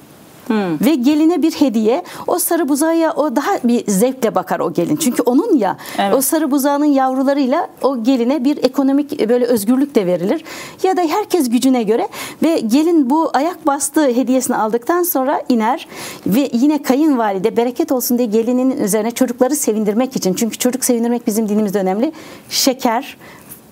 [0.81, 2.03] Ve geline bir hediye.
[2.27, 4.97] O sarı buzağa o daha bir zevkle bakar o gelin.
[4.97, 6.15] Çünkü onun ya Evet.
[6.15, 10.45] o sarı buzağının yavrularıyla o geline bir ekonomik böyle özgürlük de verilir.
[10.83, 12.09] Ya da herkes gücüne göre
[12.43, 15.89] ve gelin bu ayak bastığı hediyesini aldıktan sonra iner
[16.27, 20.35] ve yine kayınvalide bereket olsun diye gelininin üzerine çocukları sevindirmek için.
[20.35, 22.13] Çünkü çocuk sevindirmek bizim dinimizde önemli.
[22.49, 23.17] Şeker,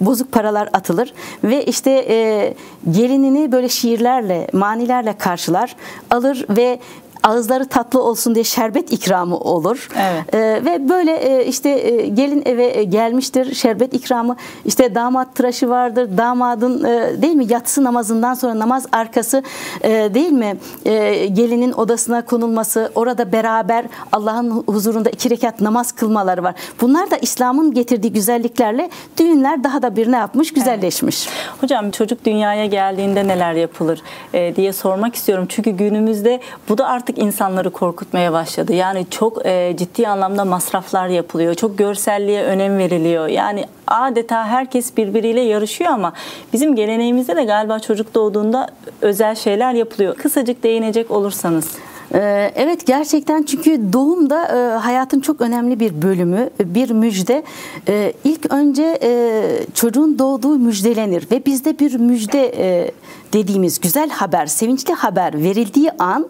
[0.01, 2.55] bozuk paralar atılır ve işte e,
[2.91, 5.77] gelinini böyle şiirlerle, manilerle karşılar,
[6.11, 6.79] alır ve
[7.23, 9.89] ağızları tatlı olsun diye şerbet ikramı olur.
[9.97, 10.35] Evet.
[10.35, 15.69] E, ve böyle e, işte e, gelin eve e, gelmiştir şerbet ikramı işte damat tıraşı
[15.69, 19.43] vardır damadın e, değil mi yatsı namazından sonra namaz arkası
[19.83, 26.43] e, değil mi E, gelinin odasına konulması orada beraber Allah'ın huzurunda iki rekat namaz kılmaları
[26.43, 26.55] var.
[26.81, 31.29] Bunlar da İslam'ın getirdiği güzelliklerle düğünler daha da bir ne yapmış güzelleşmiş.
[31.61, 34.03] Hocam çocuk dünyaya geldiğinde neler yapılır
[34.35, 35.47] e, diye sormak istiyorum.
[35.49, 38.73] Çünkü günümüzde bu da artık insanları korkutmaya başladı.
[38.73, 41.55] Yani çok e, ciddi anlamda masraflar yapılıyor.
[41.55, 43.27] Çok görselliğe önem veriliyor.
[43.27, 46.13] Yani adeta herkes birbiriyle yarışıyor ama
[46.53, 48.69] bizim geleneğimizde de galiba çocuk doğduğunda
[49.01, 50.17] özel şeyler yapılıyor.
[50.17, 51.69] Kısacık değinecek olursanız.
[52.15, 57.43] Ee, Evet gerçekten çünkü doğum da e, hayatın çok önemli bir bölümü, bir müjde.
[57.89, 59.43] Ee, İlk önce e,
[59.75, 62.91] çocuğun doğduğu müjdelenir ve bizde bir müjde e,
[63.33, 66.29] dediğimiz güzel haber, sevinçli haber verildiği an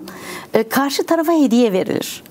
[0.70, 2.22] karşı tarafa hediye verilir.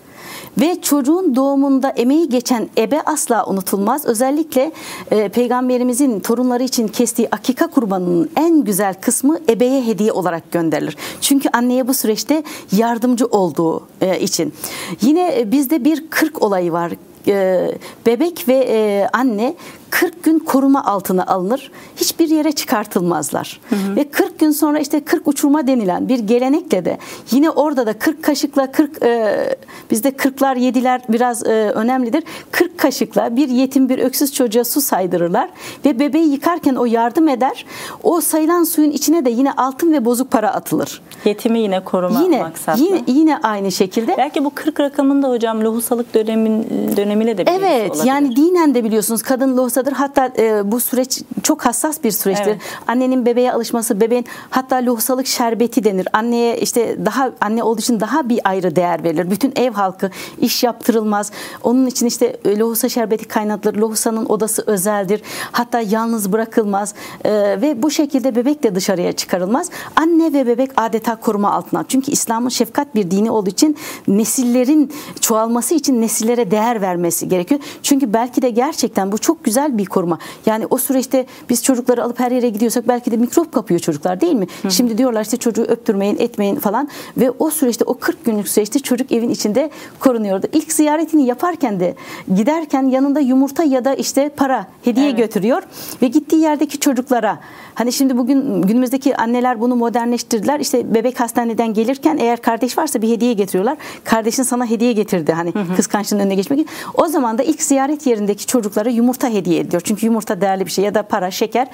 [0.59, 4.05] Ve çocuğun doğumunda emeği geçen ebe asla unutulmaz.
[4.05, 4.71] Özellikle
[5.11, 10.97] e, peygamberimizin torunları için kestiği akika kurbanının en güzel kısmı ebeye hediye olarak gönderilir.
[11.21, 14.53] Çünkü anneye bu süreçte yardımcı olduğu e, için.
[15.01, 16.91] Yine e, bizde bir kırk olayı var.
[17.27, 17.71] E,
[18.05, 19.55] bebek ve e, anne
[19.89, 21.71] 40 gün koruma altına alınır.
[21.95, 23.61] Hiçbir yere çıkartılmazlar.
[23.95, 26.97] Ve 40 gün sonra işte 40 uçurma denilen bir gelenekle de
[27.31, 29.55] yine orada da 40 kaşıkla 40 e,
[29.91, 32.23] bizde 40'lar 7'ler biraz e, önemlidir.
[32.51, 35.49] 40 bir kaşıkla bir yetim bir öksüz çocuğa su saydırırlar
[35.85, 37.65] ve bebeği yıkarken o yardım eder.
[38.03, 41.01] O sayılan suyun içine de yine altın ve bozuk para atılır.
[41.25, 42.83] Yetimi yine koruma Yine maksatlı.
[42.83, 44.15] yine yine aynı şekilde.
[44.17, 46.63] Belki bu 40 rakamında hocam lohusalık dönemin
[46.97, 48.07] dönemiyle de Evet olabilir.
[48.07, 49.91] yani dinen de biliyorsunuz kadın lohusadır.
[49.91, 52.47] Hatta e, bu süreç çok hassas bir süreçtir.
[52.47, 52.61] Evet.
[52.87, 56.07] Annenin bebeğe alışması, bebeğin hatta lohusalık şerbeti denir.
[56.13, 59.31] Anneye işte daha anne olduğu için daha bir ayrı değer verilir.
[59.31, 60.09] Bütün ev halkı
[60.41, 61.31] iş yaptırılmaz.
[61.63, 63.75] Onun için işte e, lohusa şerbeti kaynatılır.
[63.75, 65.21] Lohusanın odası özeldir.
[65.51, 66.93] Hatta yalnız bırakılmaz.
[67.25, 69.69] E, ve bu şekilde bebek de dışarıya çıkarılmaz.
[69.95, 71.85] Anne ve bebek adeta koruma altına.
[71.87, 77.61] Çünkü İslam'ın şefkat bir dini olduğu için nesillerin çoğalması için nesillere değer vermesi gerekiyor.
[77.83, 80.17] Çünkü belki de gerçekten bu çok güzel bir koruma.
[80.45, 84.33] Yani o süreçte biz çocukları alıp her yere gidiyorsak belki de mikrop kapıyor çocuklar değil
[84.33, 84.47] mi?
[84.69, 89.11] Şimdi diyorlar işte çocuğu öptürmeyin, etmeyin falan ve o süreçte o 40 günlük süreçte çocuk
[89.11, 90.47] evin içinde korunuyordu.
[90.53, 91.95] İlk ziyaretini yaparken de
[92.35, 95.17] giderken yanında yumurta ya da işte para hediye Evet.
[95.17, 95.63] götürüyor
[96.01, 97.39] ve gittiği yerdeki çocuklara
[97.75, 100.59] hani şimdi bugün günümüzdeki anneler bunu modernleştirdiler.
[100.59, 103.77] İşte bebek hastaneden gelirken eğer kardeş varsa bir hediye getiriyorlar.
[104.03, 106.69] Kardeşin sana hediye getirdi hani kıskançlığın önüne geçmek için.
[106.93, 109.81] O zaman da ilk ziyaret yerindeki çocuklara yumurta hediye ediyor.
[109.85, 111.67] Çünkü yumurta değerli bir şey ya da para, şeker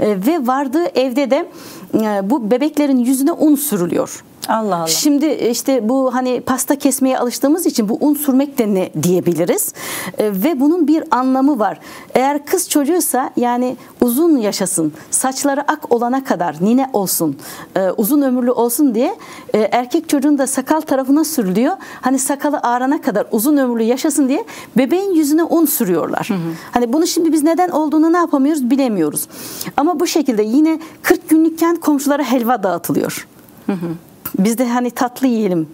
[0.00, 1.48] Ee, ve vardığı evde de
[1.94, 4.24] e, bu bebeklerin yüzüne un sürülüyor.
[4.50, 4.86] Allah Allah.
[4.86, 9.72] Şimdi işte bu hani pasta kesmeye alıştığımız için bu un sürmek de ne diyebiliriz.
[10.18, 11.80] E, ve bunun bir anlamı var.
[12.14, 17.36] Eğer kız çocuğuysa yani uzun yaşasın, saçları ak olana kadar nine olsun,
[17.76, 19.16] e, uzun ömürlü olsun diye
[19.54, 21.76] e, erkek çocuğun da sakal tarafına sürülüyor.
[22.00, 24.44] Hani sakalı ağrana kadar uzun ömürlü yaşasın diye
[24.76, 26.28] bebeğin yüzüne un sürüyorlar.
[26.70, 29.28] Hani bunu şimdi biz neden olduğunu ne yapamıyoruz bilemiyoruz.
[29.76, 33.26] Ama bu şekilde yine 40 günlükken komşulara helva dağıtılıyor.
[34.38, 35.68] Biz de hani tatlı yiyelim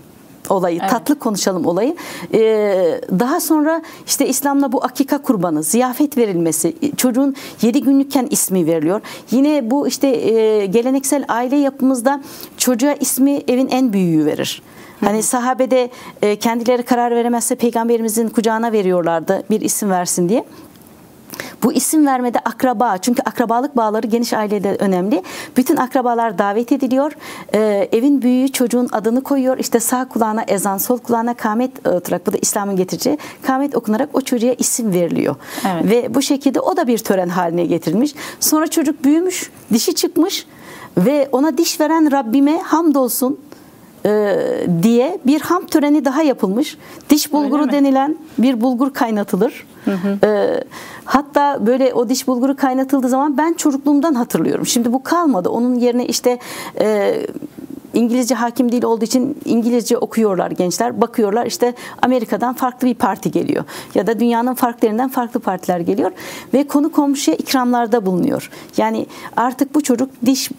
[0.48, 0.90] olayı, Evet.
[0.90, 1.96] tatlı konuşalım olayı.
[2.34, 9.00] Ee, daha sonra işte İslam'la bu akika kurbanı, ziyafet verilmesi, çocuğun 7 günlükken ismi veriliyor.
[9.30, 12.22] Yine bu işte e, geleneksel aile yapımızda
[12.56, 14.62] çocuğa ismi evin en büyüğü verir.
[15.00, 15.90] Hani sahabede
[16.22, 20.44] e, kendileri karar veremezse peygamberimizin kucağına veriyorlardı bir isim versin diye.
[21.62, 25.22] Bu isim vermede akraba çünkü akrabalık bağları geniş ailede önemli.
[25.56, 27.12] Bütün akrabalar davet ediliyor.
[27.54, 29.58] Ee, evin büyüğü çocuğun adını koyuyor.
[29.58, 34.20] İşte sağ kulağına ezan, sol kulağına kamet oturarak bu da İslam'ın getireceği kamet okunarak o
[34.20, 35.36] çocuğa isim veriliyor.
[35.72, 35.90] Evet.
[35.90, 38.14] Ve bu şekilde o da bir tören haline getirilmiş.
[38.40, 40.46] Sonra çocuk büyümüş, dişi çıkmış
[40.96, 43.38] ve ona diş veren Rabbime hamdolsun
[44.06, 44.36] e,
[44.82, 46.78] diye bir ham töreni daha yapılmış.
[47.10, 49.66] Diş bulguru denilen bir bulgur kaynatılır.
[50.24, 50.60] E,
[51.04, 54.66] hatta böyle o diş bulguru kaynatıldığı zaman ben çocukluğumdan hatırlıyorum.
[54.66, 55.48] Şimdi bu kalmadı.
[55.48, 56.38] Onun yerine işte
[56.80, 57.16] e,
[57.94, 61.00] İngilizce hakim değil olduğu için İngilizce okuyorlar gençler.
[61.00, 63.64] Bakıyorlar işte Amerika'dan farklı bir parti geliyor.
[63.94, 66.12] Ya da dünyanın farklı yerinden farklı partiler geliyor.
[66.54, 68.50] Ve konu komşuya ikramlarda bulunuyor.
[68.76, 70.50] Yani artık bu çocuk diş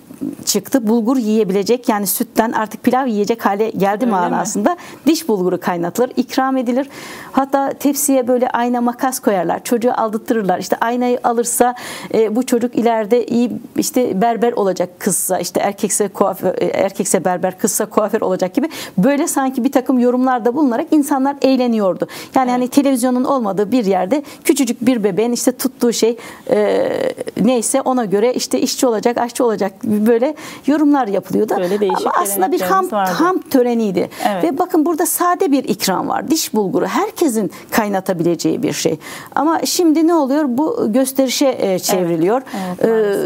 [0.45, 0.87] çıktı.
[0.87, 4.11] Bulgur yiyebilecek yani sütten artık pilav yiyecek hale geldi Öyle mi?
[4.11, 4.77] manasında.
[5.05, 6.89] Diş bulguru kaynatılır, ikram edilir.
[7.31, 9.63] Hatta tepsiye böyle ayna makas koyarlar.
[9.63, 10.59] Çocuğu aldattırırlar.
[10.59, 11.75] İşte aynayı alırsa
[12.13, 17.57] e, bu çocuk ileride iyi işte berber olacak kızsa işte erkekse kuaför, e, erkekse berber
[17.57, 22.07] kızsa kuaför olacak gibi böyle sanki bir takım yorumlarda bulunarak insanlar eğleniyordu.
[22.35, 26.17] Yani hani televizyonun olmadığı bir yerde küçücük bir bebeğin işte tuttuğu şey
[26.49, 26.89] e,
[27.41, 29.73] neyse ona göre işte işçi olacak, aşçı olacak
[30.07, 30.35] gibi böyle
[30.67, 31.53] yorumlar yapılıyordu.
[31.57, 33.11] Böyle değişik Ama aslında bir ham, vardı.
[33.11, 34.09] ham töreniydi.
[34.29, 34.43] Evet.
[34.43, 36.31] Ve bakın burada sade bir ikram var.
[36.31, 38.99] Diş bulguru herkesin kaynatabileceği bir şey.
[39.35, 40.45] Ama şimdi ne oluyor?
[40.47, 42.41] Bu gösterişe e, çevriliyor.
[42.81, 43.17] Evet, Ee,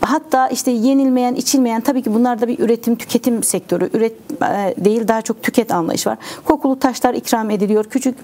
[0.00, 3.90] Hatta işte yenilmeyen, içilmeyen tabii ki bunlar da bir üretim, tüketim sektörü.
[3.94, 6.18] Üret e, değil daha çok tüket anlayış var.
[6.44, 7.84] Kokulu taşlar ikram ediliyor.
[7.84, 8.14] Küçük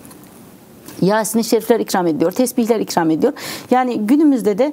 [1.02, 3.32] Yasin-i Şerifler ikram ediliyor, tesbihler ikram ediliyor.
[3.70, 4.72] Yani günümüzde de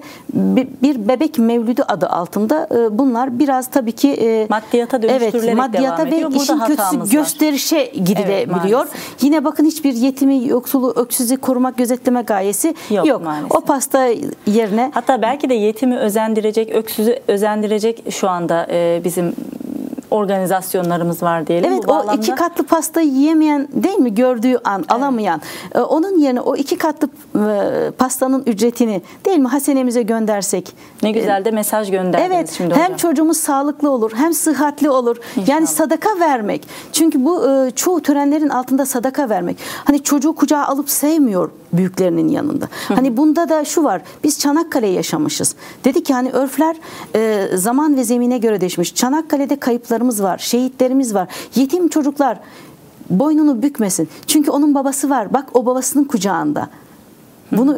[0.84, 5.98] bir bebek mevlüdü adı altında e, bunlar biraz tabii ki e, Maddiyata evet, dönüştürülerek maddiyata
[5.98, 6.32] devam ve ediyor.
[6.32, 7.08] İşin kötüsü var.
[7.12, 8.80] gösterişe gidilebiliyor.
[8.80, 9.24] maalesef.
[9.24, 13.24] Yine bakın hiçbir yetimi, yoksulu, öksüzü korumak, gözetleme gayesi Yok, yok.
[13.24, 13.56] maalesef.
[13.56, 14.08] O pasta
[14.48, 19.34] yerine Hatta belki de yetimi özendirecek, öksüzü özendirecek şu anda e, bizim
[20.12, 21.72] organizasyonlarımız var diyelim.
[21.72, 25.42] Evet o bağlamda- iki katlı pastayı yiyemeyen değil mi gördüğü an alamayan
[25.76, 31.46] e, onun yerine o iki katlı e, pastanın ücretini değil mi hasenemize göndersek ne güzel
[31.46, 32.98] de mesaj gönderdiniz Evet şimdi hem hocam.
[32.98, 35.18] çocuğumuz sağlıklı olur hem sıhhatli olur.
[35.36, 35.48] İnşallah.
[35.48, 36.68] Yani sadaka vermek.
[36.94, 39.58] Çünkü bu e, çoğu törenlerin altında sadaka vermek.
[39.86, 42.68] Hani çocuğu kucağa alıp sevmiyor büyüklerinin yanında.
[42.88, 44.02] Hani bunda da şu var.
[44.24, 45.56] Biz Çanakkale'yi yaşamışız.
[45.84, 46.76] Dedik ki hani örfler
[47.16, 48.96] e, zaman ve zemine göre değişmiş.
[48.96, 49.56] Çanakkale'de
[49.98, 51.28] kayıplarımız var, şehitlerimiz var.
[51.56, 52.40] Yetim çocuklar
[53.10, 54.10] boynunu bükmesin.
[54.28, 55.34] Çünkü onun babası var.
[55.34, 56.70] Bak o babasının kucağında.
[57.52, 57.78] Bunu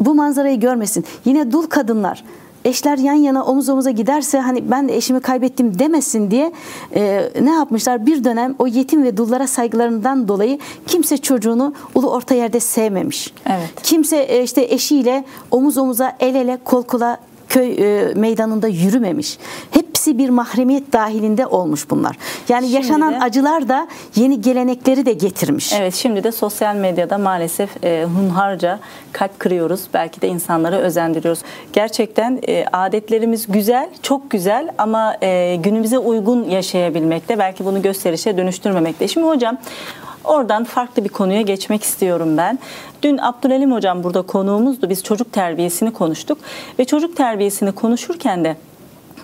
[0.00, 1.04] bu manzarayı görmesin.
[1.24, 2.24] Yine dul kadınlar
[2.64, 6.52] eşler yan yana omuz omuza giderse hani ben de eşimi kaybettim demesin diye
[6.94, 8.06] e, ne yapmışlar?
[8.06, 13.32] Bir dönem o yetim ve dullara saygılarından dolayı kimse çocuğunu ulu orta yerde sevmemiş.
[13.46, 13.82] Evet.
[13.82, 17.18] Kimse e, işte eşiyle omuz omuza el ele kol kola
[17.52, 19.38] köy e, meydanında yürümemiş.
[19.70, 22.16] Hepsi bir mahremiyet dahilinde olmuş bunlar.
[22.48, 25.72] Yani Şimdi yaşanan de- acılar da yeni gelenekleri de getirmiş.
[25.72, 28.80] Evet şimdi de sosyal medyada maalesef e, hunharca
[29.12, 29.80] kalp kırıyoruz.
[29.94, 31.42] Belki de insanları özendiriyoruz.
[31.72, 37.38] Gerçekten e, adetlerimiz güzel, çok güzel ama e, günümüze uygun yaşayabilmekte.
[37.38, 39.08] Belki bunu gösterişe dönüştürmemekte.
[39.08, 39.58] Şimdi hocam
[40.24, 42.58] oradan farklı bir konuya geçmek istiyorum ben.
[43.02, 44.88] Dün Abdülelim hocam burada konuğumuzdu.
[44.90, 46.38] Biz çocuk terbiyesini konuştuk.
[46.78, 48.56] Ve çocuk terbiyesini konuşurken de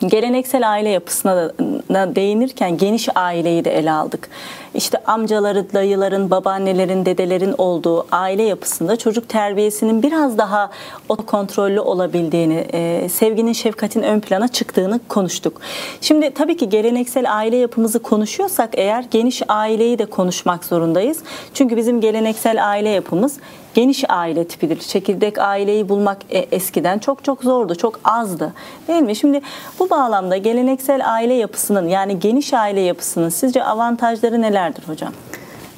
[0.07, 4.29] geleneksel aile yapısına da- değinirken geniş aileyi de ele aldık.
[4.75, 10.71] İşte amcaları, dayıların, babaannelerin, dedelerin olduğu aile yapısında çocuk terbiyesinin biraz daha
[11.09, 15.61] o kontrollü olabildiğini, e, sevginin, şefkatin ön plana çıktığını konuştuk.
[16.01, 21.19] Şimdi tabii ki geleneksel aile yapımızı konuşuyorsak eğer geniş aileyi de konuşmak zorundayız.
[21.55, 23.37] Çünkü bizim geleneksel aile yapımız
[23.75, 24.79] geniş aile tipidir.
[24.79, 28.55] Çekirdek aileyi bulmak e, eskiden çok çok zordu, çok azdı.
[28.89, 29.17] Değil mi?
[29.17, 29.41] Şimdi
[29.79, 35.13] bu bağlamda geleneksel aile yapısının yani geniş aile yapısının sizce avantajları nelerdir hocam?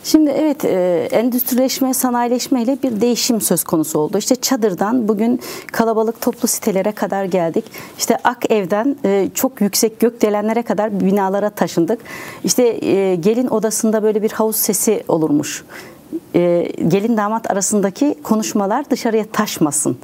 [0.05, 4.18] Şimdi evet e, endüstrileşme, sanayileşme ile bir değişim söz konusu oldu.
[4.18, 5.40] İşte çadırdan bugün
[5.72, 7.64] kalabalık toplu sitelere kadar geldik.
[7.98, 12.00] İşte ak evden e, çok yüksek gökdelenlere kadar binalara taşındık.
[12.44, 15.64] İşte e, gelin odasında böyle bir havuz sesi olurmuş.
[16.34, 19.98] E, gelin damat arasındaki konuşmalar dışarıya taşmasın.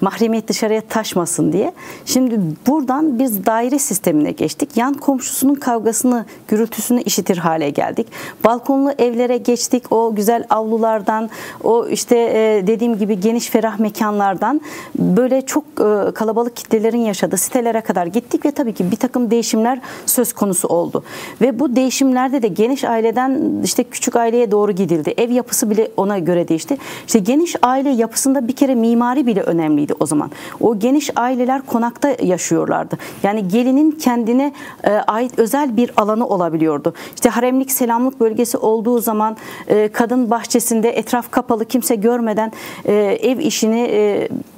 [0.00, 1.72] Mahremiyet dışarıya taşmasın diye.
[2.04, 4.76] Şimdi buradan biz daire sistemine geçtik.
[4.76, 8.06] Yan komşusunun kavgasını, gürültüsünü işitir hale geldik.
[8.44, 9.92] Balkonlu evlere geçtik.
[9.92, 11.30] O güzel avlulardan,
[11.64, 14.60] o işte e, dediğim gibi geniş ferah mekanlardan
[14.98, 19.80] böyle çok e, kalabalık kitlelerin yaşadığı sitelere kadar gittik ve tabii ki bir takım değişimler
[20.06, 21.04] söz konusu oldu.
[21.40, 25.14] Ve bu değişimlerde de geniş aileden işte küçük aileye doğru gidildi.
[25.16, 26.76] Ev yapısı bile ona göre değişti.
[27.06, 30.30] İşte geniş aile yapısında bir kere mimari bile önemliydi o zaman.
[30.60, 32.98] O geniş aileler konakta yaşıyorlardı.
[33.22, 34.52] Yani gelinin kendine
[34.84, 36.94] e, ait özel bir alanı olabiliyordu.
[37.14, 39.36] İşte haremlik selamlık bölgesi olduğu zaman
[39.68, 42.52] e, kadın bahçesinde etraf kapalı kimse görmeden
[42.84, 43.82] e, ev işini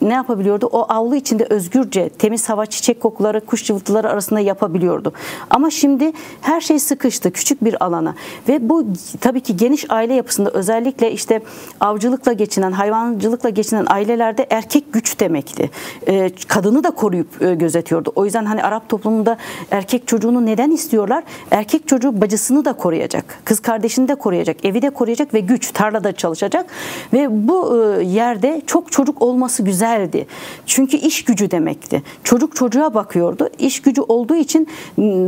[0.03, 0.69] ne yapabiliyordu?
[0.73, 5.13] O avlu içinde özgürce temiz hava, çiçek kokuları, kuş cıvıltıları arasında yapabiliyordu.
[5.51, 8.15] Ama şimdi her şey sıkıştı küçük bir alana
[8.49, 8.87] ve bu
[9.21, 11.41] tabii ki geniş aile yapısında özellikle işte
[11.81, 15.71] avcılıkla geçinen, hayvancılıkla geçinen ailelerde erkek güç demekti.
[16.09, 18.13] E, kadını da koruyup e, gözetiyordu.
[18.15, 19.37] O yüzden hani Arap toplumunda
[19.71, 21.25] erkek çocuğunu neden istiyorlar?
[21.51, 26.13] Erkek çocuğu bacısını da koruyacak, kız kardeşini de koruyacak, evi de koruyacak ve güç, tarlada
[26.13, 26.67] çalışacak
[27.13, 30.27] ve bu e, yerde çok çocuk olması güzeldi.
[30.67, 32.03] Çünkü iş gücü demekti.
[32.25, 33.51] Çocuk çocuğa bakıyordu.
[33.59, 34.69] İş gücü olduğu için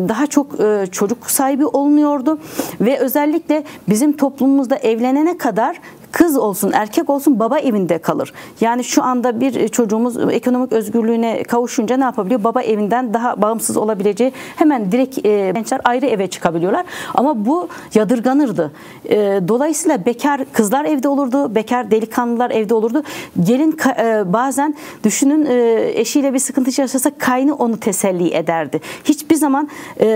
[0.08, 2.38] daha çok e, çocuk sahibi olunuyordu
[2.80, 5.80] ve özellikle bizim toplumumuzda evlenene kadar
[6.16, 8.32] kız olsun erkek olsun baba evinde kalır.
[8.60, 12.44] Yani şu anda bir çocuğumuz ekonomik özgürlüğüne kavuşunca ne yapabiliyor?
[12.44, 16.86] Baba evinden daha bağımsız olabileceği hemen direkt e, gençler ayrı eve çıkabiliyorlar.
[17.14, 18.72] Ama bu yadırganırdı.
[19.08, 23.02] E, dolayısıyla bekar kızlar evde olurdu, bekar delikanlılar evde olurdu.
[23.44, 24.74] Gelin e, bazen
[25.04, 28.80] düşünün e, eşiyle bir sıkıntı yaşasa kaynı onu teselli ederdi.
[29.04, 29.68] Hiçbir zaman
[30.00, 30.06] e,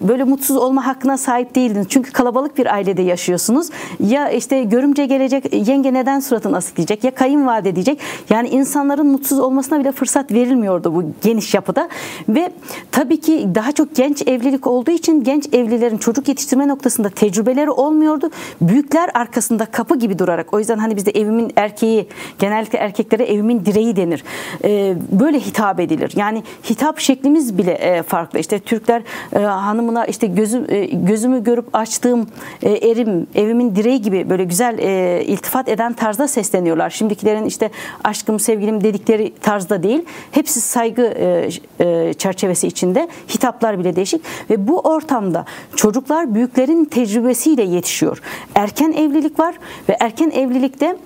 [0.00, 1.86] böyle mutsuz olma hakkına sahip değildiniz.
[1.88, 3.70] Çünkü kalabalık bir ailede yaşıyorsunuz.
[4.00, 8.00] Ya işte görümce gelecek, yenge neden suratını asık diyecek, ya kayınvalide diyecek.
[8.30, 11.88] Yani insanların mutsuz olmasına bile fırsat verilmiyordu bu geniş yapıda.
[12.28, 12.52] Ve
[12.92, 18.30] tabii ki daha çok genç evlilik olduğu için genç evlilerin çocuk yetiştirme noktasında tecrübeleri olmuyordu.
[18.60, 20.54] Büyükler arkasında kapı gibi durarak.
[20.54, 24.24] O yüzden hani bizde evimin erkeği, genellikle erkeklere evimin direği denir.
[24.64, 26.12] Ee, böyle hitap edilir.
[26.16, 28.38] Yani hitap şeklimiz bile e, farklı.
[28.38, 32.26] İşte Türkler e, hanımına işte gözüm e, gözümü görüp açtığım
[32.62, 36.90] e, erim, evimin direği gibi böyle güzel e, iltifat eden tarzda sesleniyorlar.
[36.90, 37.70] Şimdikilerin işte
[38.04, 40.04] aşkım, sevgilim dedikleri tarzda değil.
[40.30, 41.48] Hepsi saygı e,
[41.80, 43.08] e, çerçevesi içinde.
[43.34, 45.44] Hitaplar bile değişik ve bu ortamda
[45.76, 48.22] çocuklar büyüklerin tecrübesiyle yetişiyor.
[48.54, 49.54] Erken evlilik var
[49.88, 50.96] ve erken evlilikte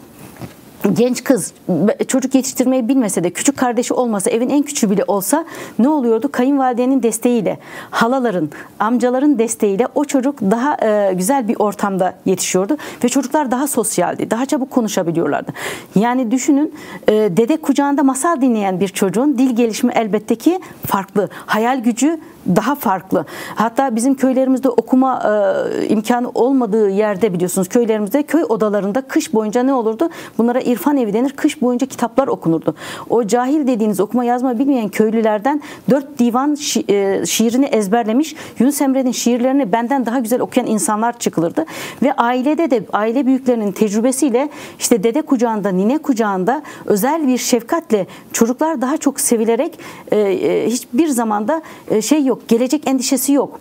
[0.95, 1.53] genç kız
[2.09, 5.45] çocuk yetiştirmeyi bilmese de küçük kardeşi olmasa evin en küçüğü bile olsa
[5.79, 6.29] ne oluyordu?
[6.33, 7.59] Kayınvalidenin desteğiyle,
[7.91, 14.31] halaların, amcaların desteğiyle o çocuk daha e, güzel bir ortamda yetişiyordu ve çocuklar daha sosyaldi.
[14.31, 15.53] Daha çabuk konuşabiliyorlardı.
[15.95, 16.75] Yani düşünün
[17.09, 21.29] e, dede kucağında masal dinleyen bir çocuğun dil gelişimi elbette ki farklı.
[21.47, 23.25] Hayal gücü daha farklı.
[23.55, 25.23] Hatta bizim köylerimizde okuma
[25.81, 30.11] e, imkanı olmadığı yerde biliyorsunuz köylerimizde köy odalarında kış boyunca ne olurdu?
[30.39, 31.33] Bunlara irfan evi denir.
[31.33, 32.75] Kış boyunca kitaplar okunurdu.
[33.11, 38.37] O cahil dediğiniz okuma yazma bilmeyen köylülerden dört divan şi, e, şiirini ezberlemiş.
[38.59, 41.65] Yunus Emre'nin şiirlerini benden daha güzel okuyan insanlar çıkılırdı.
[42.03, 48.81] Ve ailede de aile büyüklerinin tecrübesiyle işte dede kucağında, nine kucağında özel bir şefkatle çocuklar
[48.81, 49.79] daha çok sevilerek
[50.13, 53.61] e, e, hiçbir zamanda e, şey yok, gelecek endişesi yok.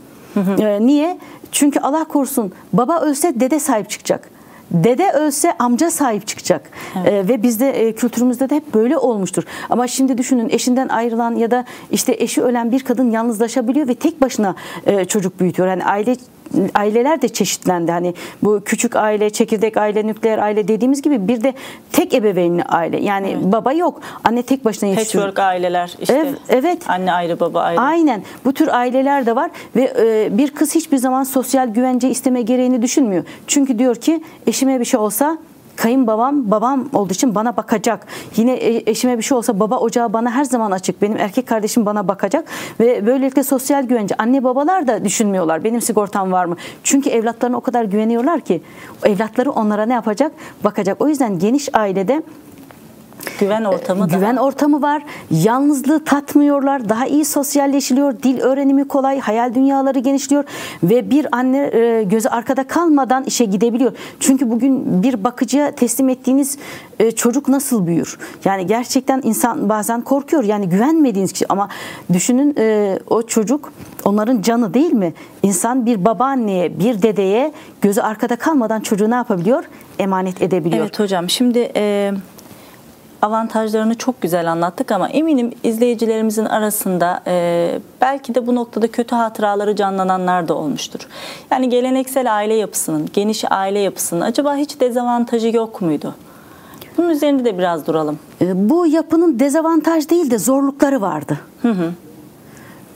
[0.60, 1.18] E, niye?
[1.52, 4.30] Çünkü Allah korusun baba ölse dede sahip çıkacak.
[4.72, 6.70] Dede ölse amca sahip çıkacak.
[7.06, 9.44] Ee, ve bizde e, kültürümüzde de hep böyle olmuştur.
[9.70, 14.22] Ama şimdi düşünün eşinden ayrılan ya da işte eşi ölen bir kadın yalnızlaşabiliyor ve tek
[14.22, 14.56] başına
[14.86, 15.70] e, çocuk büyütüyor.
[15.70, 16.16] Yani aile
[16.76, 17.92] aileler de çeşitlendi.
[17.92, 21.54] Hani bu küçük aile, çekirdek aile, nükleer aile dediğimiz gibi bir de
[21.92, 23.04] tek ebeveynli aile.
[23.04, 24.02] Yani baba yok.
[24.24, 25.24] Anne tek başına yetiştiriyor.
[25.26, 26.14] Patchwork aileler işte.
[26.14, 26.90] Ev- evet.
[26.90, 27.82] Anne ayrı baba ayrı.
[27.82, 28.24] Aynen.
[28.46, 32.82] Bu tür aileler de var ve e, bir kız hiçbir zaman sosyal güvence isteme gereğini
[32.82, 33.24] düşünmüyor.
[33.48, 35.38] Çünkü diyor ki eşime bir şey olsa
[35.82, 38.08] kayınbabam babam olduğu için bana bakacak.
[38.36, 41.02] Yine e- eşime bir şey olsa baba ocağı bana her zaman açık.
[41.02, 42.46] Benim erkek kardeşim bana bakacak
[42.80, 44.16] ve böylelikle sosyal güvence.
[44.18, 45.64] Anne babalar da düşünmüyorlar.
[45.64, 46.56] Benim sigortam var mı?
[46.84, 48.62] Çünkü evlatlarına o kadar güveniyorlar ki
[49.04, 50.32] evlatları onlara ne yapacak?
[50.64, 51.02] Bakacak.
[51.02, 52.24] O yüzden geniş ailede
[53.40, 54.16] Güven ortamı da.
[54.16, 55.04] güven ortamı var.
[55.32, 56.90] Yalnızlığı tatmıyorlar.
[56.90, 58.24] Daha iyi sosyalleşiliyor.
[58.24, 59.20] Dil öğrenimi kolay.
[59.20, 60.44] Hayal dünyaları genişliyor.
[60.84, 63.92] Ve bir anne e, gözü arkada kalmadan işe gidebiliyor.
[64.20, 66.58] Çünkü bugün bir bakıcıya teslim ettiğiniz
[67.00, 68.18] e, çocuk nasıl büyür?
[68.46, 70.44] Yani gerçekten insan bazen korkuyor.
[70.44, 71.70] Yani güvenmediğiniz kişi ama
[72.14, 73.74] düşünün e, o çocuk
[74.06, 75.14] onların canı değil mi?
[75.44, 79.64] İnsan bir babaanneye, bir dedeye gözü arkada kalmadan çocuğu ne yapabiliyor?
[80.00, 80.84] Emanet edebiliyor.
[80.84, 82.12] Evet hocam şimdi e,
[83.22, 89.76] avantajlarını çok güzel anlattık ama eminim izleyicilerimizin arasında e, belki de bu noktada kötü hatıraları
[89.76, 91.08] canlananlar da olmuştur.
[91.52, 96.16] Yani geleneksel aile yapısının, geniş aile yapısının acaba hiç dezavantajı yok muydu?
[96.98, 98.20] Bunun üzerinde de biraz duralım.
[98.42, 101.40] E, bu yapının dezavantaj değil de zorlukları vardı.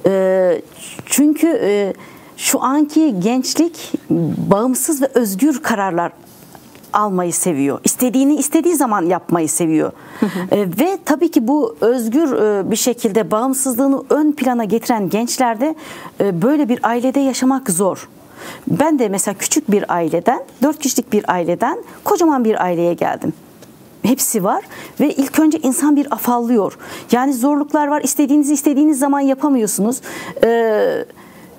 [0.06, 0.62] E,
[1.06, 1.94] çünkü e,
[2.38, 3.94] şu anki gençlik
[4.52, 6.12] bağımsız ve özgür kararlar
[6.96, 7.80] almayı seviyor.
[7.84, 9.92] İstediğini istediği zaman yapmayı seviyor.
[10.52, 15.76] E, ve tabii ki bu özgür e, bir şekilde bağımsızlığını ön plana getiren gençlerde
[16.20, 18.10] e, böyle bir ailede yaşamak zor.
[18.68, 23.34] Ben de mesela küçük bir aileden, dört kişilik bir aileden kocaman bir aileye geldim
[24.06, 24.64] hepsi var
[25.00, 26.78] ve ilk önce insan bir afallıyor.
[27.12, 28.02] Yani zorluklar var.
[28.02, 30.02] İstediğinizi istediğiniz zaman yapamıyorsunuz.
[30.44, 31.06] Ee,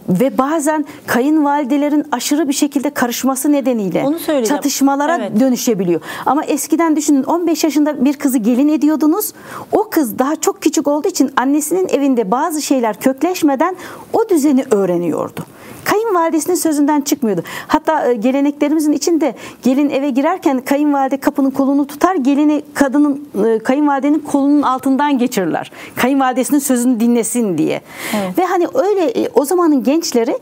[0.09, 5.41] ve bazen kayınvalidelerin aşırı bir şekilde karışması nedeniyle Onu çatışmalara Evet.
[5.41, 6.01] dönüşebiliyor.
[6.27, 9.33] Ama eskiden düşünün 15 yaşında bir kızı gelin ediyordunuz.
[9.73, 13.77] O kız daha çok küçük olduğu için annesinin evinde bazı şeyler kökleşmeden
[14.13, 15.47] o düzeni öğreniyordu.
[16.17, 17.43] Kayınvalidesinin sözünden çıkmıyordu.
[17.69, 24.19] Hatta e, geleneklerimizin içinde gelin eve girerken kayınvalide kapının kolunu tutar, gelini kadının e, kayınvalidenin
[24.19, 25.73] kolunun altından geçirirler.
[25.97, 27.81] Kayınvalidesinin sözünü dinlesin diye.
[28.17, 28.39] Evet.
[28.39, 30.39] Ve hani öyle e, o zamanın gençleri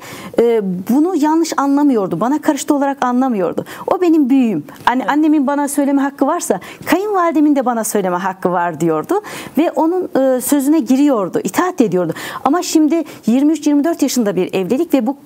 [0.91, 2.21] bunu yanlış anlamıyordu.
[2.21, 3.65] Bana karıştı olarak anlamıyordu.
[3.87, 4.65] O benim büyüğüm.
[4.85, 9.23] Hani annemin bana söyleme hakkı varsa kayınvalidemin de bana söyleme hakkı var diyordu
[9.59, 10.09] ve onun
[10.41, 12.13] sözüne giriyordu, itaat ediyordu.
[12.45, 15.17] Ama şimdi 23-24 yaşında bir evlilik ve bu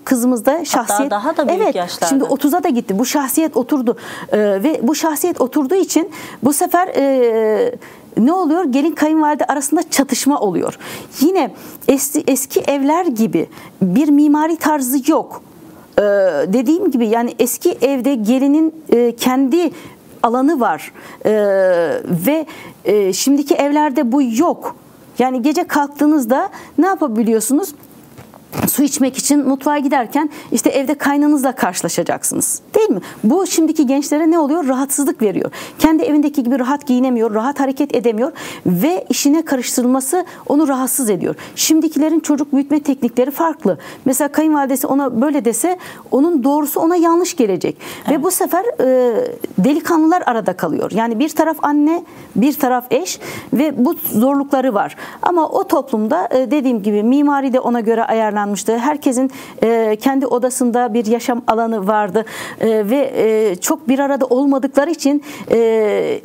[0.45, 2.07] kızımızda şahsiyet daha da büyük evet, yaşlarda.
[2.07, 2.99] Şimdi 30'a da gitti.
[2.99, 3.97] Bu şahsiyet oturdu.
[4.33, 6.11] Ee, ve bu şahsiyet oturduğu için
[6.43, 7.75] bu sefer e,
[8.19, 8.65] ne oluyor?
[8.65, 10.79] Gelin kayınvalide arasında çatışma oluyor.
[11.21, 11.51] Yine
[11.89, 13.47] eski, eski evler gibi
[13.83, 15.43] bir mimari tarzı yok.
[15.99, 16.03] Ee,
[16.47, 19.71] dediğim gibi yani eski evde gelinin e, kendi
[20.23, 20.93] alanı var
[21.27, 21.33] Ee,
[22.27, 22.47] ve
[22.85, 24.77] e, şimdiki evlerde bu yok.
[25.19, 27.75] Yani gece kalktığınızda ne yapabiliyorsunuz?
[28.69, 32.61] Su içmek için mutfağa giderken işte evde kaynanızla karşılaşacaksınız.
[32.75, 33.01] Değil mi?
[33.25, 34.69] Bu şimdiki gençlere ne oluyor?
[34.69, 35.51] Rahatsızlık veriyor.
[35.79, 38.33] Kendi evindeki gibi rahat giyinemiyor, rahat hareket edemiyor
[38.67, 41.35] ve işine karıştırılması onu rahatsız ediyor.
[41.57, 43.79] Şimdikilerin çocuk büyütme teknikleri farklı.
[44.05, 45.79] Mesela kayınvalidesi ona böyle dese
[46.11, 47.77] onun doğrusu ona yanlış gelecek.
[48.11, 49.15] Ve bu sefer e,
[49.59, 50.91] delikanlılar arada kalıyor.
[50.95, 52.05] Yani bir taraf anne,
[52.37, 53.21] bir taraf eş
[53.53, 54.97] ve bu zorlukları var.
[55.23, 58.03] Ama o toplumda e, dediğim gibi mimari de ona göre
[58.39, 58.79] ayarlanmıştı.
[58.79, 59.31] Herkesin
[59.63, 62.25] e, kendi odasında bir yaşam alanı vardı
[62.61, 65.57] E, ve e, çok bir arada olmadıkları için e,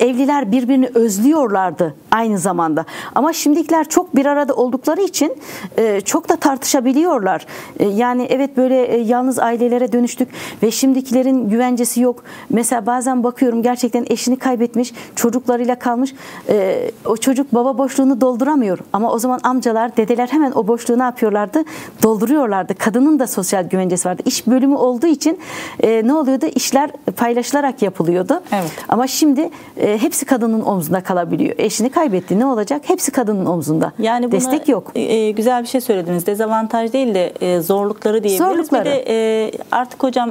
[0.00, 2.84] evliler birbirini özlüyorlardı aynı zamanda.
[3.14, 5.36] Ama şimdikiler çok bir arada oldukları için
[5.76, 7.46] e, çok da tartışabiliyorlar.
[7.78, 10.28] E, yani evet böyle e, yalnız ailelere dönüştük
[10.62, 12.24] ve şimdikilerin güvencesi yok.
[12.50, 16.14] Mesela bazen bakıyorum gerçekten eşini kaybetmiş, çocuklarıyla kalmış.
[16.48, 18.78] E, o çocuk baba boşluğunu dolduramıyor.
[18.92, 21.64] Ama o zaman amcalar, dedeler hemen o boşluğu ne yapıyorlardı?
[22.04, 22.74] Dolduruyorlardı.
[22.74, 24.22] Kadının da sosyal güvencesi vardı.
[24.24, 25.38] İş bölümü olduğu için
[25.82, 26.46] e, ne oluyordu?
[26.54, 28.42] İşler paylaşılarak yapılıyordu.
[28.52, 28.70] Evet.
[28.88, 31.54] Ama şimdi e, hepsi kadının omzunda kalabiliyor.
[31.58, 32.38] Eşini kaybetti.
[32.38, 32.82] Ne olacak?
[32.84, 33.92] Hepsi kadının omzunda.
[33.98, 34.92] Yani buna, Destek yok.
[34.94, 36.26] e, güzel bir şey söylediniz.
[36.26, 38.38] Dezavantaj değil de e, zorlukları diyebiliriz.
[38.38, 38.84] Zorlukları.
[38.84, 40.30] Bir de e, artık hocam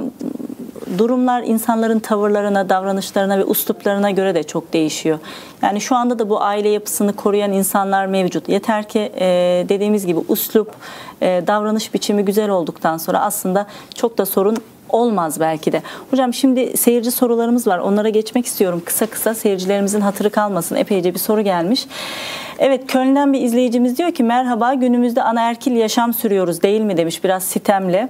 [0.97, 5.19] durumlar insanların tavırlarına, davranışlarına ve usluplarına göre de çok değişiyor.
[5.61, 8.49] Yani şu anda da bu aile yapısını koruyan insanlar mevcut.
[8.49, 9.25] Yeter ki e,
[9.69, 10.71] dediğimiz gibi uslup,
[11.23, 14.57] e, davranış biçimi güzel olduktan sonra aslında çok da sorun
[14.89, 15.81] olmaz belki de.
[16.11, 17.77] Hocam şimdi seyirci sorularımız var.
[17.77, 18.81] Onlara geçmek istiyorum.
[18.85, 20.75] Kısa kısa seyircilerimizin hatırı kalmasın.
[20.75, 21.85] Epeyce bir soru gelmiş.
[22.59, 27.43] Evet Köln'den bir izleyicimiz diyor ki merhaba günümüzde anaerkil yaşam sürüyoruz değil mi demiş biraz
[27.43, 28.09] sitemle.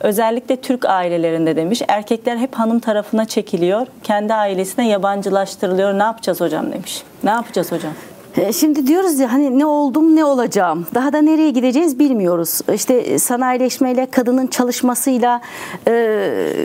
[0.00, 1.82] Özellikle Türk ailelerinde demiş.
[1.88, 3.86] Erkekler hep hanım tarafına çekiliyor.
[4.02, 5.98] Kendi ailesine yabancılaştırılıyor.
[5.98, 7.02] Ne yapacağız hocam demiş.
[7.24, 7.92] Ne yapacağız hocam?
[8.36, 10.86] E, Şimdi diyoruz ya hani ne oldum ne olacağım.
[10.94, 12.60] Daha da nereye gideceğiz bilmiyoruz.
[12.74, 15.40] İşte sanayileşmeyle kadının çalışmasıyla
[15.86, 15.92] e,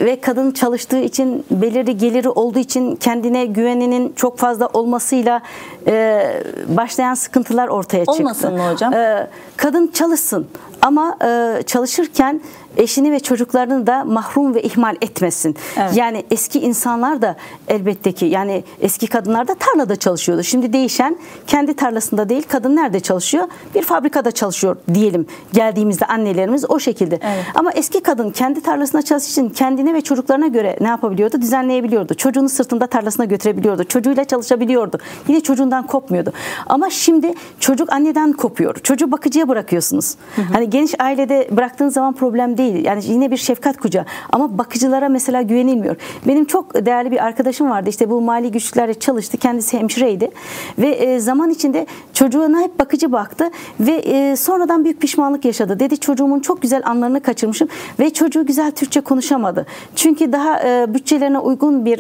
[0.06, 5.42] ve kadın çalıştığı için belirli geliri olduğu için kendine güveninin çok fazla olmasıyla
[5.88, 6.24] e,
[6.68, 8.12] başlayan sıkıntılar ortaya çıktı.
[8.12, 8.94] Olmasın mı hocam?
[8.94, 10.48] E, kadın çalışsın
[10.82, 12.42] ama e, çalışırken
[12.78, 15.56] eşini ve çocuklarını da mahrum ve ihmal etmesin.
[15.78, 15.98] Evet.
[15.98, 17.36] Yani eski insanlar da
[17.68, 20.44] elbette ki yani eski kadınlar da tarlada çalışıyordu.
[20.44, 21.18] Şimdi değişen
[21.48, 23.48] kendi tarlasında değil kadın nerede çalışıyor?
[23.76, 25.28] Bir fabrikada çalışıyor diyelim.
[25.54, 27.20] Geldiğimizde annelerimiz o şekilde.
[27.24, 27.46] Evet.
[27.56, 31.42] Ama eski kadın kendi tarlasına çalıştığı için kendine ve çocuklarına göre ne yapabiliyordu?
[31.42, 32.14] Düzenleyebiliyordu.
[32.14, 33.84] Çocuğunu sırtında tarlasına götürebiliyordu.
[33.84, 34.98] Çocuğuyla çalışabiliyordu.
[35.28, 36.34] Yine çocuğundan kopmuyordu.
[36.68, 38.76] Ama şimdi çocuk anneden kopuyor.
[38.76, 40.16] Çocuğu bakıcıya bırakıyorsunuz.
[40.54, 42.86] Hani geniş ailede bıraktığınız zaman problem değil.
[42.86, 44.06] Yani yine bir şefkat kucağı.
[44.32, 45.96] Ama bakıcılara mesela güvenilmiyor.
[46.28, 47.90] Benim çok değerli bir arkadaşım vardı.
[47.90, 49.38] İşte bu mali güçlüklerle çalıştı.
[49.38, 50.32] Kendisi hemşireydi.
[50.78, 53.50] Ve e, zaman içinde çocuğuna hep bakıcı baktı.
[53.80, 55.80] Ve e, sonradan büyük pişmanlık yaşadı.
[55.80, 57.68] Dedi çocuğumun çok güzel anlarını kaçırmışım.
[58.00, 59.66] Ve çocuğu güzel Türkçe konuşamadı.
[59.96, 62.00] Çünkü daha e, bütçelerine uygun bir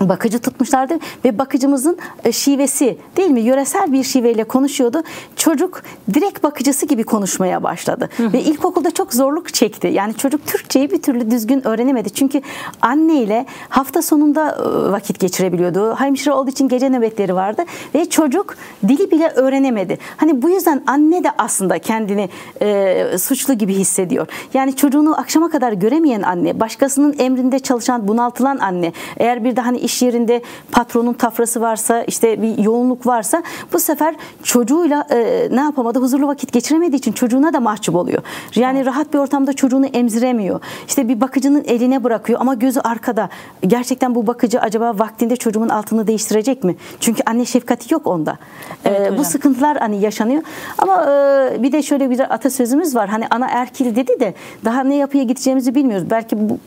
[0.00, 5.02] bakıcı tutmuşlardı ve bakıcımızın e, şivesi değil mi yöresel bir şiveyle konuşuyordu.
[5.36, 5.82] Çocuk
[6.14, 9.88] direkt bakıcısı gibi konuşmaya başladı ve ilkokulda çok zorluk çekti.
[9.88, 12.10] Yani çocuk Türkçeyi bir türlü düzgün öğrenemedi.
[12.10, 12.40] Çünkü
[12.82, 15.94] anne ile hafta sonunda e, vakit geçirebiliyordu.
[15.94, 17.62] Hemşire olduğu için gece nöbetleri vardı
[17.94, 18.56] ve çocuk
[18.88, 19.98] dili bile öğrenemedi.
[20.16, 22.28] Hani bu yüzden anne de aslında kendini
[22.62, 24.26] e, suçlu gibi hissediyor.
[24.54, 29.78] Yani çocuğunu akşama kadar göremeyen anne, başkasının emrinde çalışan, bunaltılan anne, eğer bir de hani
[29.84, 35.98] iş yerinde patronun tafrası varsa, işte bir yoğunluk varsa bu sefer çocuğuyla e, ne yapamadı?
[35.98, 38.22] Huzurlu vakit geçiremediği için çocuğuna da mahcup oluyor.
[38.54, 40.60] Yani rahat bir ortamda çocuğunu emziremiyor.
[40.88, 43.28] İşte bir bakıcının eline bırakıyor ama gözü arkada.
[43.66, 46.76] Gerçekten bu bakıcı acaba vaktinde çocuğun altını değiştirecek mi?
[47.00, 48.38] Çünkü anne şefkati yok onda.
[48.84, 49.18] Evet E, hocam.
[49.18, 50.42] bu sıkıntılar hani yaşanıyor.
[50.78, 53.08] Ama e, bir de şöyle bir atasözümüz var.
[53.08, 56.10] Hani ana erkil dedi de daha ne yapıya gideceğimizi bilmiyoruz.
[56.10, 56.58] Belki bu,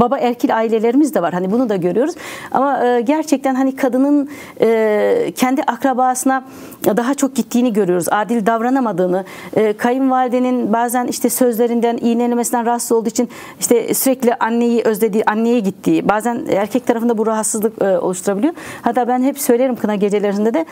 [0.00, 1.32] baba erkil ailelerimiz de var.
[1.32, 2.14] Hani bunu da görüyoruz.
[2.52, 4.28] Ama e, gerçekten hani kadının
[4.60, 6.44] e, kendi akrabasına
[6.86, 8.06] daha çok gittiğini görüyoruz.
[8.10, 9.24] Adil davranamadığını,
[9.56, 13.28] e, kayınvalidenin bazen işte sözlerinden, iğnelemesinden rahatsız olduğu için
[13.60, 18.54] işte sürekli anneyi özlediği, anneye gittiği, bazen erkek tarafında bu rahatsızlık e, oluşturabiliyor.
[18.82, 20.66] Hatta ben hep söylerim kına gecelerinde de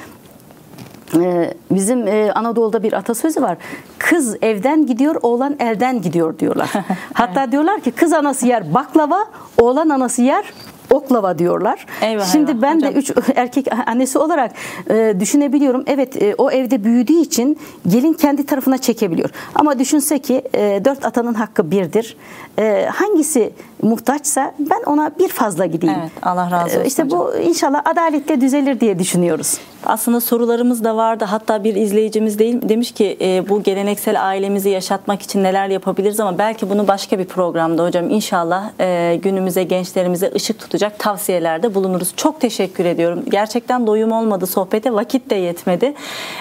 [1.70, 3.56] Bizim e, Anadolu'da bir atasözü var.
[3.98, 6.70] Kız evden gidiyor, oğlan elden gidiyor diyorlar.
[7.12, 9.26] Hatta diyorlar ki kız anası yer baklava,
[9.58, 10.52] oğlan anası yer
[10.90, 11.86] oklava diyorlar.
[12.02, 12.62] Eyvah, Şimdi eyvah.
[12.62, 12.98] ben de Hocam.
[12.98, 14.52] üç erkek annesi olarak
[14.90, 15.84] e, düşünebiliyorum.
[15.86, 17.58] Evet e, o evde büyüdüğü için
[17.88, 19.30] gelin kendi tarafına çekebiliyor.
[19.54, 22.16] Ama düşünse ki e, dört atanın hakkı birdir.
[22.58, 25.96] E, hangisi muhtaçsa ben ona bir fazla gideyim.
[26.00, 29.58] Evet, Allah razı olsun E, İşte bu inşallah adaletle düzelir diye düşünüyoruz.
[29.86, 31.24] Aslında sorularımız da vardı.
[31.24, 36.38] Hatta bir izleyicimiz değil, demiş ki e, bu geleneksel ailemizi yaşatmak için neler yapabiliriz ama
[36.38, 42.16] belki bunu başka bir programda hocam inşallah e, günümüze gençlerimize ışık tutacak tavsiyelerde bulunuruz.
[42.16, 43.24] Çok teşekkür ediyorum.
[43.28, 45.94] Gerçekten doyum olmadı sohbete vakit de yetmedi.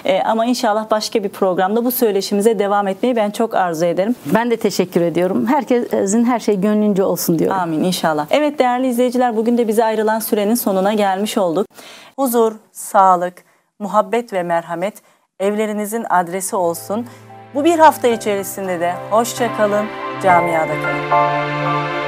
[0.05, 4.15] E, ama inşallah başka bir programda bu söyleşimize devam etmeyi ben çok arzu ederim.
[4.33, 5.47] Ben de teşekkür ediyorum.
[5.47, 7.59] Herkesin her şey gönlünce olsun diyorum.
[7.59, 8.27] Amin inşallah.
[8.29, 11.67] Evet değerli izleyiciler bugün de bize ayrılan sürenin sonuna gelmiş olduk.
[12.19, 13.43] Huzur, sağlık,
[13.79, 14.95] muhabbet ve merhamet
[15.39, 17.05] evlerinizin adresi olsun.
[17.53, 19.85] Bu bir hafta içerisinde de hoşça kalın,
[20.23, 22.04] camiada kalın.